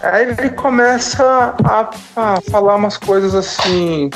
[0.01, 4.11] aí ele começa a, a falar umas coisas assim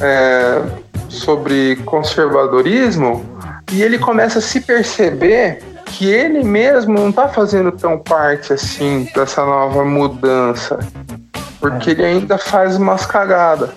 [0.00, 0.62] é,
[1.08, 3.24] sobre conservadorismo
[3.72, 9.08] e ele começa a se perceber que ele mesmo não tá fazendo tão parte assim
[9.14, 10.78] dessa nova mudança
[11.60, 13.70] Porque ele ainda faz umas cagadas.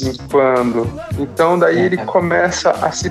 [0.00, 0.90] De em quando.
[1.18, 1.84] Então daí é.
[1.84, 3.10] ele começa a se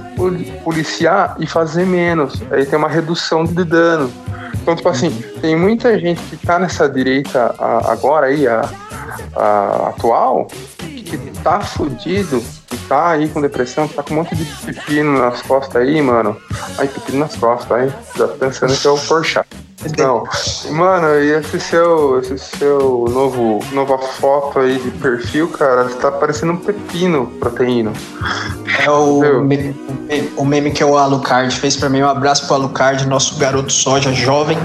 [0.64, 2.42] policiar e fazer menos.
[2.52, 4.12] Aí tem uma redução de dano.
[4.62, 5.40] Então, tipo assim, uhum.
[5.42, 8.70] tem muita gente que tá nessa direita agora aí, a,
[9.36, 14.36] a atual, que tá fudido, que tá aí com depressão, que tá com um monte
[14.36, 16.38] de pepino nas costas aí, mano.
[16.78, 17.92] Ai, pepino nas costas, aí.
[18.16, 19.40] Já pensando que é o Porsche.
[19.98, 20.24] Não,
[20.72, 26.12] mano, e esse seu, esse seu novo, nova foto aí de perfil, cara, você tá
[26.12, 27.94] parecendo um pepino proteína.
[28.84, 29.76] É o meme,
[30.36, 32.02] o meme que o Alucard fez pra mim.
[32.02, 34.58] Um abraço pro Alucard, nosso garoto soja jovem.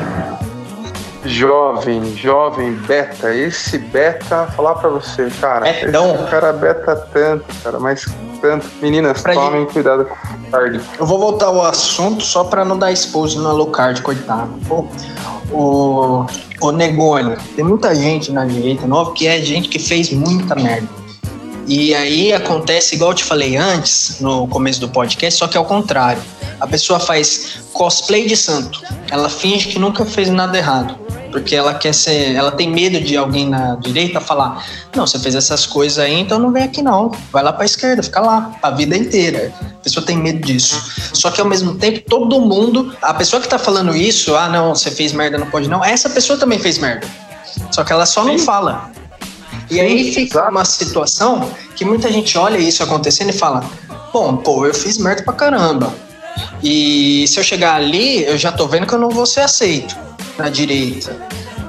[1.24, 3.34] Jovem, jovem, beta.
[3.34, 5.72] Esse beta, falar pra você, cara.
[5.72, 6.14] Betão.
[6.14, 8.04] Esse cara beta tanto, cara, mas
[8.44, 8.66] tanto.
[8.82, 9.72] Meninas, pra tomem gente...
[9.72, 10.80] cuidado com o card.
[10.98, 14.52] Eu vou voltar ao assunto só pra não dar expose no Alucard, coitado.
[14.68, 14.86] Pô,
[15.50, 16.26] o,
[16.60, 20.88] o Negoni, tem muita gente na direita nova que é gente que fez muita merda.
[21.66, 25.60] E aí acontece, igual eu te falei antes, no começo do podcast, só que é
[25.60, 26.20] o contrário.
[26.60, 28.82] A pessoa faz cosplay de santo.
[29.10, 31.03] Ela finge que nunca fez nada errado
[31.34, 35.34] porque ela quer ser, ela tem medo de alguém na direita falar: "Não, você fez
[35.34, 37.10] essas coisas aí, então não vem aqui não.
[37.32, 39.52] Vai lá para a esquerda, fica lá a vida inteira".
[39.60, 40.80] A pessoa tem medo disso.
[41.12, 44.76] Só que ao mesmo tempo, todo mundo, a pessoa que tá falando isso, ah, não,
[44.76, 47.04] você fez merda, não pode não, essa pessoa também fez merda.
[47.72, 48.28] Só que ela só Sim.
[48.28, 48.92] não fala.
[49.68, 53.64] E aí fica uma situação que muita gente olha isso acontecendo e fala:
[54.12, 55.92] "Bom, pô, eu fiz merda pra caramba.
[56.62, 60.04] E se eu chegar ali, eu já tô vendo que eu não vou ser aceito
[60.38, 61.16] na direita.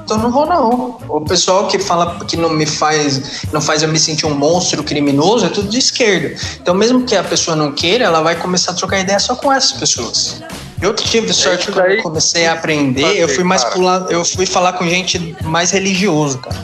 [0.06, 0.98] Então não vou não.
[1.08, 4.84] O pessoal que fala que não me faz, não faz eu me sentir um monstro
[4.84, 6.32] criminoso é tudo de esquerda.
[6.62, 9.52] Então mesmo que a pessoa não queira, ela vai começar a trocar ideia só com
[9.52, 10.42] essas pessoas.
[10.80, 14.74] Eu tive sorte quando eu comecei a aprender, eu fui mais pular, eu fui falar
[14.74, 16.56] com gente mais religioso, cara.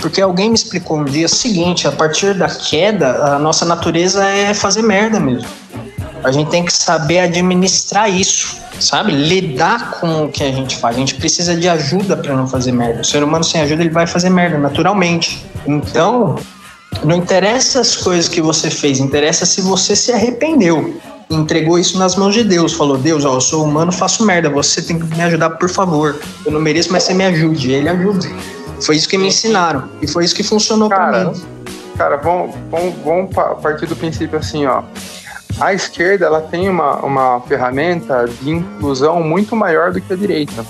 [0.00, 4.24] Porque alguém me explicou um dia o seguinte, a partir da queda, a nossa natureza
[4.26, 5.48] é fazer merda mesmo.
[6.24, 9.12] A gente tem que saber administrar isso sabe?
[9.12, 10.96] Lidar com o que a gente faz.
[10.96, 13.00] A gente precisa de ajuda para não fazer merda.
[13.00, 15.44] O ser humano sem ajuda ele vai fazer merda naturalmente.
[15.66, 16.36] Então,
[17.04, 21.00] não interessa as coisas que você fez, interessa se você se arrependeu.
[21.30, 22.72] Entregou isso nas mãos de Deus.
[22.72, 24.48] Falou: Deus, ó, eu sou humano, faço merda.
[24.48, 26.18] Você tem que me ajudar, por favor.
[26.44, 27.70] Eu não mereço, mas você me ajude.
[27.70, 28.26] Ele ajuda.
[28.80, 29.84] Foi isso que me ensinaram.
[30.00, 31.42] E foi isso que funcionou para mim.
[31.98, 34.82] Cara, vamos, vamos, vamos partir do princípio assim, ó
[35.60, 40.64] a esquerda ela tem uma, uma ferramenta de inclusão muito maior do que a direita.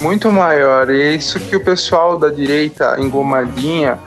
[0.00, 0.90] Muito maior.
[0.90, 3.98] E é isso que o pessoal da direita engomadinha,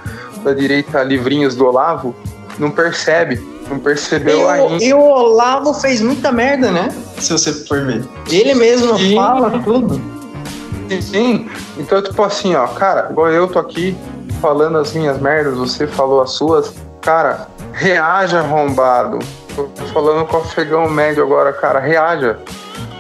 [0.43, 2.13] da direita livrinhos do Olavo,
[2.58, 3.41] não percebe.
[3.69, 4.84] Não percebeu e ainda.
[4.84, 6.89] E o Olavo fez muita merda, né?
[7.17, 8.03] Se você for ver.
[8.29, 9.15] Ele mesmo Sim.
[9.15, 10.01] fala tudo.
[11.01, 11.47] Sim.
[11.77, 13.95] Então, tipo assim, ó, cara, igual eu tô aqui
[14.41, 16.73] falando as minhas merdas, você falou as suas.
[16.99, 19.19] Cara, reaja arrombado
[19.93, 22.39] falando com o afegão médio agora, cara, reaja.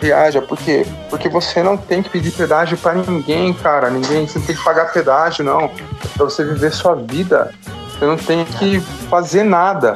[0.01, 0.85] Reaja, por quê?
[1.09, 3.89] Porque você não tem que pedir pedágio para ninguém, cara.
[3.89, 5.69] Ninguém, você não tem que pagar pedágio, não.
[6.15, 7.53] Pra você viver sua vida.
[7.91, 9.95] Você não tem que fazer nada.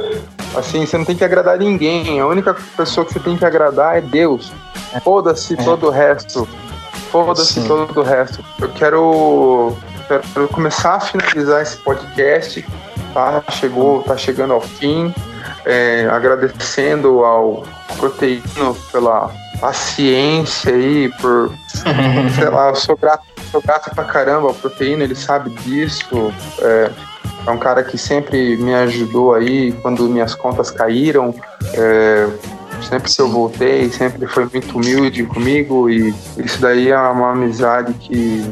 [0.56, 2.20] Assim, você não tem que agradar ninguém.
[2.20, 4.52] A única pessoa que você tem que agradar é Deus.
[5.04, 5.64] Foda-se é.
[5.64, 6.48] todo o resto.
[7.10, 8.44] Foda-se todo o resto.
[8.60, 9.78] Eu quero,
[10.34, 12.66] quero começar a finalizar esse podcast.
[13.14, 13.42] Tá?
[13.52, 15.14] Chegou, tá chegando ao fim
[15.66, 17.64] é, agradecendo ao
[17.98, 21.54] Proteíno pela paciência aí, por.
[22.36, 26.34] sei lá, eu sou grato, sou grato pra caramba ao Proteíno, ele sabe disso.
[26.60, 26.92] É,
[27.46, 31.36] é um cara que sempre me ajudou aí quando minhas contas caíram.
[31.74, 32.28] É,
[32.84, 37.94] sempre que eu voltei, sempre foi muito humilde comigo e isso daí é uma amizade
[37.94, 38.44] que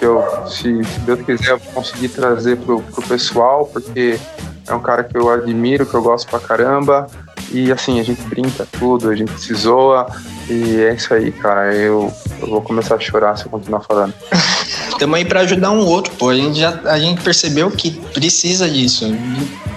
[0.00, 4.18] eu, se, se Deus quiser, eu vou conseguir trazer pro, pro pessoal, porque
[4.66, 7.06] é um cara que eu admiro, que eu gosto pra caramba.
[7.52, 10.06] E assim, a gente brinca tudo, a gente se zoa.
[10.48, 11.74] E é isso aí, cara.
[11.74, 14.14] Eu, eu vou começar a chorar se eu continuar falando.
[14.88, 16.28] Estamos aí para ajudar um outro, pô.
[16.28, 19.10] A gente já a gente percebeu que precisa disso.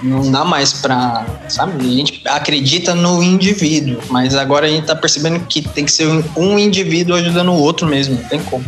[0.02, 1.24] Não dá mais pra.
[1.48, 1.80] Sabe?
[1.80, 6.06] A gente acredita no indivíduo, mas agora a gente tá percebendo que tem que ser
[6.36, 8.16] um indivíduo ajudando o outro mesmo.
[8.16, 8.64] Não tem como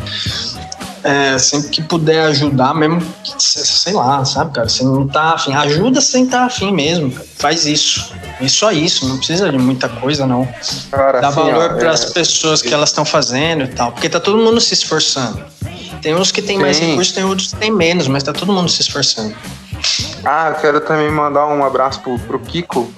[1.06, 5.54] é, sempre que puder ajudar, mesmo que, sei lá, sabe, cara, você não tá afim,
[5.54, 7.26] ajuda sem estar tá afim mesmo, cara.
[7.38, 8.12] faz isso.
[8.40, 10.46] E só isso, não precisa de muita coisa, não.
[10.90, 12.12] Cara, Dá assim, valor para as é...
[12.12, 15.42] pessoas que elas estão fazendo e tal, porque tá todo mundo se esforçando.
[16.02, 16.62] Tem uns que tem Sim.
[16.62, 19.34] mais recursos, tem outros que tem menos, mas tá todo mundo se esforçando.
[20.24, 22.90] Ah, eu quero também mandar um abraço pro, pro Kiko,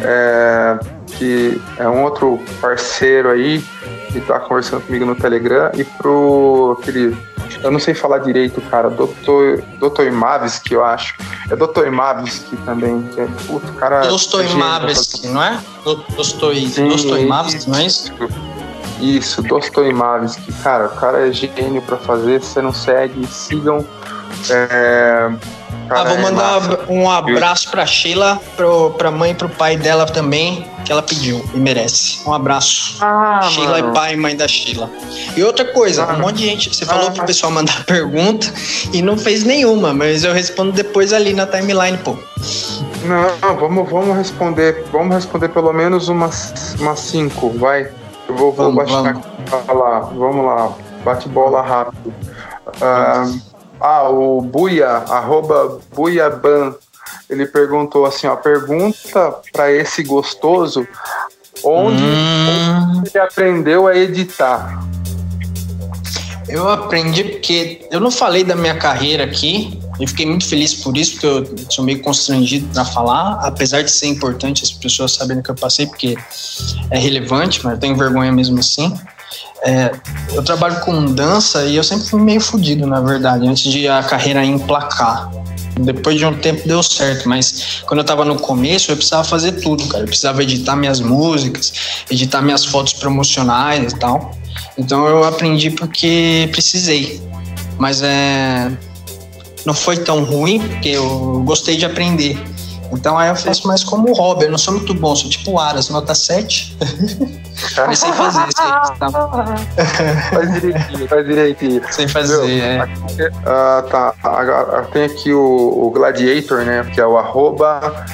[0.00, 0.78] é,
[1.16, 3.64] que é um outro parceiro aí,
[4.10, 7.16] que tá conversando comigo no Telegram, e pro aquele
[7.64, 8.90] eu não sei falar direito, cara.
[8.90, 11.14] Doutor, Doutor Mavski, eu acho.
[11.50, 13.02] É Doutor Mavski também.
[13.14, 14.02] Que é, puto, cara.
[14.02, 15.58] Dostoimavski, não é?
[16.14, 18.12] Dostoimavski, não é isso?
[19.00, 20.52] Isso, Dostoimavski.
[20.62, 22.40] Cara, o cara é gênio pra fazer.
[22.40, 23.84] Você não segue, sigam.
[24.50, 25.32] É,
[25.90, 30.06] ah, vou mandar é um abraço pra Sheila, pro, pra mãe e pro pai dela
[30.06, 32.20] também, que ela pediu e merece.
[32.26, 32.98] Um abraço.
[33.00, 33.90] Ah, Sheila mano.
[33.90, 34.90] e pai e mãe da Sheila.
[35.36, 36.74] E outra coisa, ah, um monte de gente.
[36.74, 38.52] Você falou ah, pro pessoal mandar pergunta
[38.92, 42.16] e não fez nenhuma, mas eu respondo depois ali na timeline, pô.
[43.04, 44.84] Não, vamos, vamos responder.
[44.90, 47.90] Vamos responder pelo menos umas, umas cinco, vai.
[48.28, 49.66] Eu vou, vou vamos, baixar vamos.
[49.68, 50.00] lá.
[50.00, 50.72] Vamos lá.
[51.04, 52.14] Bate bola rápido.
[52.66, 56.74] Uh, ah, o Buia, arroba Buiaban,
[57.28, 60.86] ele perguntou assim, ó, pergunta para esse gostoso
[61.62, 63.02] onde, hum.
[63.04, 64.82] ele aprendeu a editar.
[66.48, 70.96] Eu aprendi porque eu não falei da minha carreira aqui, e fiquei muito feliz por
[70.96, 75.42] isso, porque eu sou meio constrangido para falar, apesar de ser importante as pessoas saberem
[75.42, 76.16] que eu passei, porque
[76.90, 78.92] é relevante, mas eu tenho vergonha mesmo assim.
[79.62, 79.90] É,
[80.32, 84.02] eu trabalho com dança e eu sempre fui meio fodido, na verdade, antes de a
[84.02, 85.30] carreira emplacar.
[85.80, 89.52] Depois de um tempo deu certo, mas quando eu tava no começo, eu precisava fazer
[89.52, 90.04] tudo, cara.
[90.04, 91.72] Eu precisava editar minhas músicas,
[92.10, 94.36] editar minhas fotos promocionais e tal.
[94.78, 97.20] Então eu aprendi porque precisei.
[97.78, 98.70] Mas é.
[99.66, 102.38] Não foi tão ruim, porque eu gostei de aprender.
[102.94, 104.44] Então aí eu faço mais como hobby.
[104.44, 106.76] Eu não sou muito bom, sou tipo Aras, nota 7.
[107.86, 109.10] Mas sem fazer, sem, tá.
[110.34, 111.82] Faz direitinho, faz direitinho.
[111.90, 112.80] Sem fazer, Meu, é.
[112.80, 116.84] Aqui, uh, tá, tem aqui o, o, Gladiator, né?
[116.92, 118.04] Que é o arroba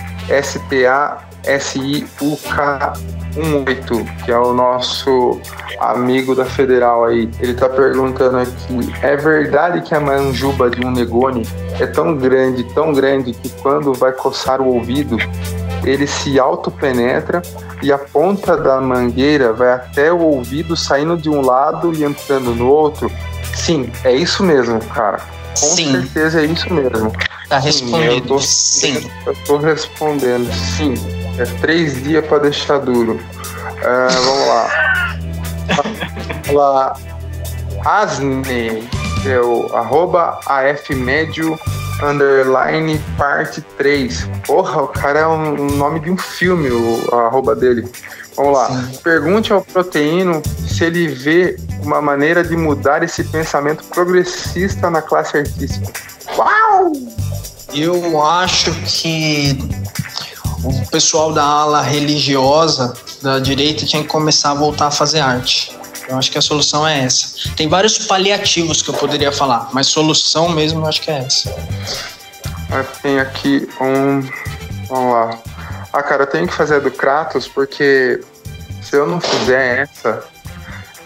[0.42, 1.24] SPA
[3.34, 5.40] SIUK18, que é o nosso
[5.78, 7.28] amigo da Federal aí.
[7.40, 11.46] Ele tá perguntando aqui: é verdade que a manjuba de um negone
[11.78, 15.16] é tão grande, tão grande, que quando vai coçar o ouvido,
[15.84, 17.42] ele se autopenetra
[17.82, 22.54] e a ponta da mangueira vai até o ouvido saindo de um lado e entrando
[22.54, 23.10] no outro?
[23.54, 25.20] Sim, é isso mesmo, cara.
[25.58, 25.90] Com sim.
[25.92, 27.12] certeza é isso mesmo.
[27.48, 28.00] Tá respondido.
[28.00, 29.10] Sim, eu tô, sim.
[29.26, 30.94] Eu tô respondendo, sim.
[31.38, 33.12] É três dias para deixar duro.
[33.14, 35.18] Uh, vamos lá.
[36.46, 36.96] vamos lá.
[37.84, 38.88] Asne,
[39.26, 41.58] é o arroba afmédio
[42.02, 44.28] underline parte 3.
[44.46, 47.88] Porra, o cara é um, um, nome de um filme, o arroba dele.
[48.36, 48.68] Vamos lá.
[48.68, 48.98] Sim.
[49.02, 55.36] Pergunte ao proteíno se ele vê uma maneira de mudar esse pensamento progressista na classe
[55.38, 55.92] artística.
[56.36, 56.92] Uau!
[57.74, 59.58] Eu acho que
[60.64, 62.92] o pessoal da ala religiosa
[63.22, 65.76] da direita tinha que começar a voltar a fazer arte.
[66.08, 67.54] Eu acho que a solução é essa.
[67.56, 71.54] Tem vários paliativos que eu poderia falar, mas solução mesmo eu acho que é essa.
[73.02, 74.20] Tem aqui um.
[74.88, 75.38] Vamos lá.
[75.92, 78.20] Ah, cara, eu tenho que fazer a do Kratos porque
[78.82, 80.24] se eu não fizer essa,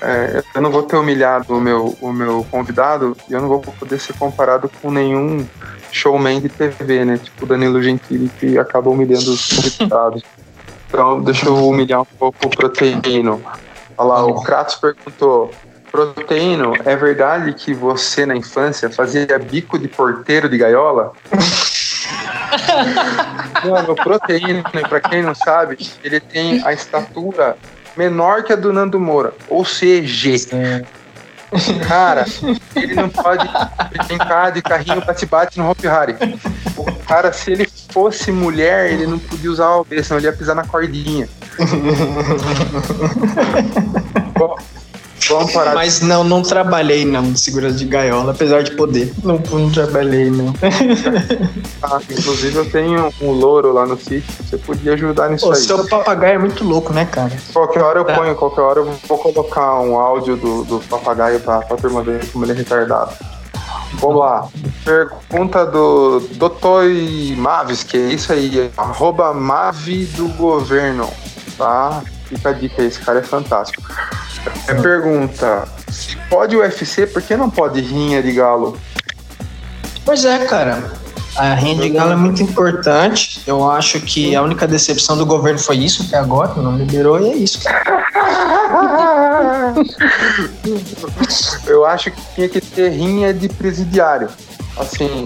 [0.05, 3.61] é, eu não vou ter humilhado o meu, o meu convidado e eu não vou
[3.61, 5.46] poder ser comparado com nenhum
[5.90, 7.18] showman de TV, né?
[7.18, 10.22] Tipo Danilo Gentili, que acaba humilhando os convidados.
[10.88, 13.42] então, deixa eu humilhar um pouco o proteíno.
[13.96, 15.50] Olha lá, o Kratos perguntou:
[15.90, 21.12] Proteíno, é verdade que você na infância fazia bico de porteiro de gaiola?
[23.64, 27.57] Mano, o Proteíno, pra quem não sabe, ele tem a estatura
[27.97, 30.47] menor que a do Nando Moura, ou CG.
[31.86, 32.24] Cara,
[32.74, 33.49] ele não pode
[34.07, 36.16] brincar de carrinho pra se bate no Hop Harry.
[36.76, 40.32] O cara, se ele fosse mulher, ele não podia usar o B, senão ele ia
[40.32, 41.28] pisar na cordinha.
[44.36, 44.57] Bom,
[45.28, 45.74] vamos parar.
[45.74, 49.12] Mas não, não trabalhei não de segurança de gaiola, apesar de poder.
[49.22, 50.54] Não, não trabalhei não.
[51.82, 55.60] ah, inclusive eu tenho um louro lá no sítio, você podia ajudar nisso Pô, aí.
[55.60, 57.32] Seu papagaio é muito louco, né, cara?
[57.52, 58.14] Qualquer hora eu tá.
[58.14, 62.26] ponho, qualquer hora eu vou colocar um áudio do, do papagaio pra, pra turma ver
[62.30, 63.12] como ele é retardado.
[63.94, 64.48] Vamos lá.
[64.84, 71.08] Pergunta do Dotoi Maves, que é isso aí, arroba Mave do governo
[71.56, 72.02] tá?
[72.26, 73.82] Fica a dica aí, esse cara é fantástico.
[74.68, 75.68] É pergunta:
[76.28, 78.78] pode o UFC, por que não pode rinha de galo?
[80.05, 80.92] Pois é, cara.
[81.36, 83.42] A rinha de galo é muito importante.
[83.47, 87.30] Eu acho que a única decepção do governo foi isso até agora, não liberou e
[87.30, 87.61] é isso.
[91.66, 94.28] Eu acho que tinha que ter rinha de presidiário.
[94.76, 95.24] Assim,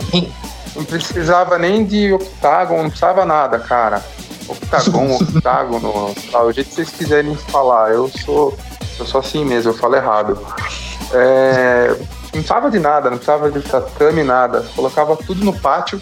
[0.75, 4.03] não precisava nem de octágono, não precisava nada, cara
[4.49, 7.93] octagon, octágono, tá, o jeito que vocês quiserem falar.
[7.93, 8.57] Eu sou,
[8.99, 10.39] eu sou assim mesmo, eu falo errado.
[11.13, 14.65] É, não precisava de nada, não precisava de tatame, nada.
[14.75, 16.01] Colocava tudo no pátio,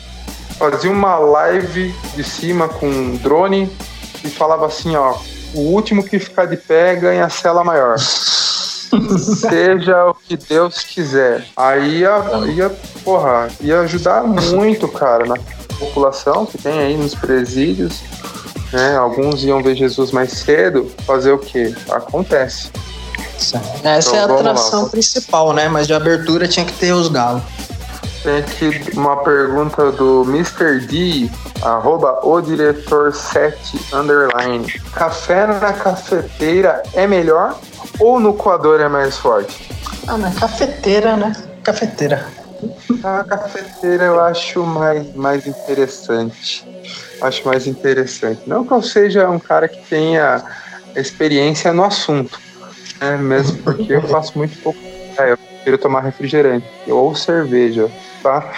[0.59, 3.70] fazia uma live de cima com um drone
[4.24, 5.16] e falava assim, ó,
[5.55, 7.97] o último que ficar de pé ganha a cela maior.
[9.18, 11.47] Seja o que Deus quiser.
[11.57, 12.22] Aí ia,
[12.55, 12.70] ia,
[13.05, 15.36] porra, ia ajudar muito, cara, na
[15.78, 18.03] população que tem aí nos presídios.
[18.77, 18.95] Né?
[18.95, 20.93] Alguns iam ver Jesus mais cedo.
[21.07, 21.74] Fazer o quê?
[21.91, 22.70] Acontece.
[23.35, 24.89] Essa então, é a atração lá.
[24.91, 25.66] principal, né?
[25.66, 27.43] Mas de abertura tinha que ter os galos.
[28.22, 30.81] Tem aqui uma pergunta do Mr.
[30.87, 31.31] D,
[31.62, 34.70] arroba o diretor 7 underline.
[34.93, 37.59] Café na cafeteira é melhor
[37.99, 39.70] ou no coador é mais forte?
[40.07, 41.33] Ah, na cafeteira, né?
[41.62, 42.27] Cafeteira.
[43.03, 46.66] A cafeteira eu acho mais, mais interessante.
[47.21, 48.43] Acho mais interessante.
[48.47, 50.45] Não que eu seja um cara que tenha
[50.95, 52.39] experiência no assunto,
[53.01, 53.17] né?
[53.17, 54.79] mesmo porque eu faço muito pouco.
[55.19, 57.91] É, eu prefiro tomar refrigerante ou cerveja,
[58.23, 58.53] tá?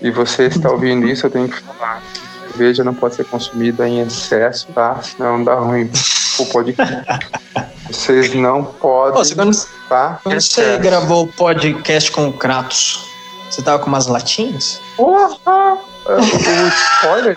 [0.00, 2.02] E você está ouvindo isso, eu tenho que falar.
[2.50, 5.00] Cerveja não pode ser consumida em excesso, tá?
[5.02, 5.90] Senão dá ruim
[6.38, 7.04] o podcast.
[7.92, 9.22] Vocês não podem.
[9.22, 9.56] Pô, quando,
[9.88, 10.20] tá?
[10.22, 13.04] quando você gravou o podcast com o Kratos,
[13.50, 14.80] você tava com umas latinhas?
[14.96, 15.91] Porra!
[16.06, 17.34] O spoiler?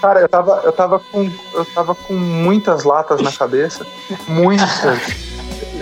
[0.00, 3.86] Cara, eu tava, eu, tava com, eu tava com muitas latas na cabeça.
[4.26, 4.68] Muitas.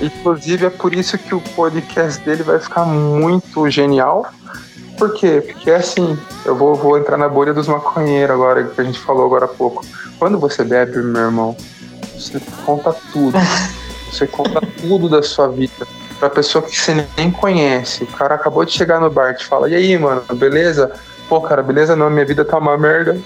[0.00, 4.26] Inclusive, é por isso que o podcast dele vai ficar muito genial.
[4.98, 5.42] Por quê?
[5.44, 9.26] Porque assim, eu vou, vou entrar na bolha dos maconheiros agora, que a gente falou
[9.26, 9.84] agora há pouco.
[10.18, 11.56] Quando você bebe, meu irmão,
[12.14, 13.36] você conta tudo.
[14.10, 15.86] Você conta tudo da sua vida
[16.18, 18.04] pra pessoa que você nem conhece.
[18.04, 20.92] O cara acabou de chegar no bar, te fala, e aí, mano, beleza?
[21.28, 23.18] Pô, cara, beleza não, minha vida tá uma merda.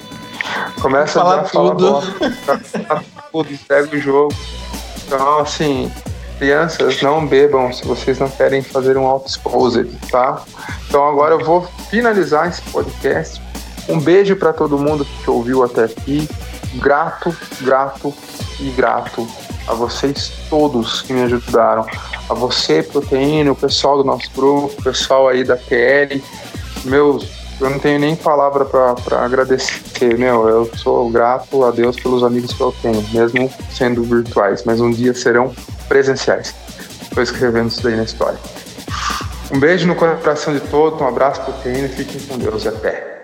[0.80, 2.01] Começa a falar tudo.
[2.01, 4.34] Fala tudo, pega o jogo.
[5.07, 5.92] Então, assim,
[6.38, 10.42] crianças, não bebam se vocês não querem fazer um auto-exposed, tá?
[10.88, 13.42] Então agora eu vou finalizar esse podcast.
[13.88, 16.26] Um beijo para todo mundo que ouviu até aqui.
[16.76, 18.14] Grato, grato
[18.59, 19.28] e grato
[19.66, 21.84] a vocês todos que me ajudaram.
[22.28, 26.22] A você, Proteína, o pessoal do nosso grupo, o pessoal aí da TL.
[26.84, 30.48] Meus, eu não tenho nem palavra para agradecer, meu.
[30.48, 34.90] Eu sou grato a Deus pelos amigos que eu tenho, mesmo sendo virtuais, mas um
[34.90, 35.54] dia serão
[35.88, 36.54] presenciais.
[37.02, 38.38] Estou escrevendo isso daí na história.
[39.52, 43.19] Um beijo no coração de todos, um abraço, Proteína, fiquem com Deus e até.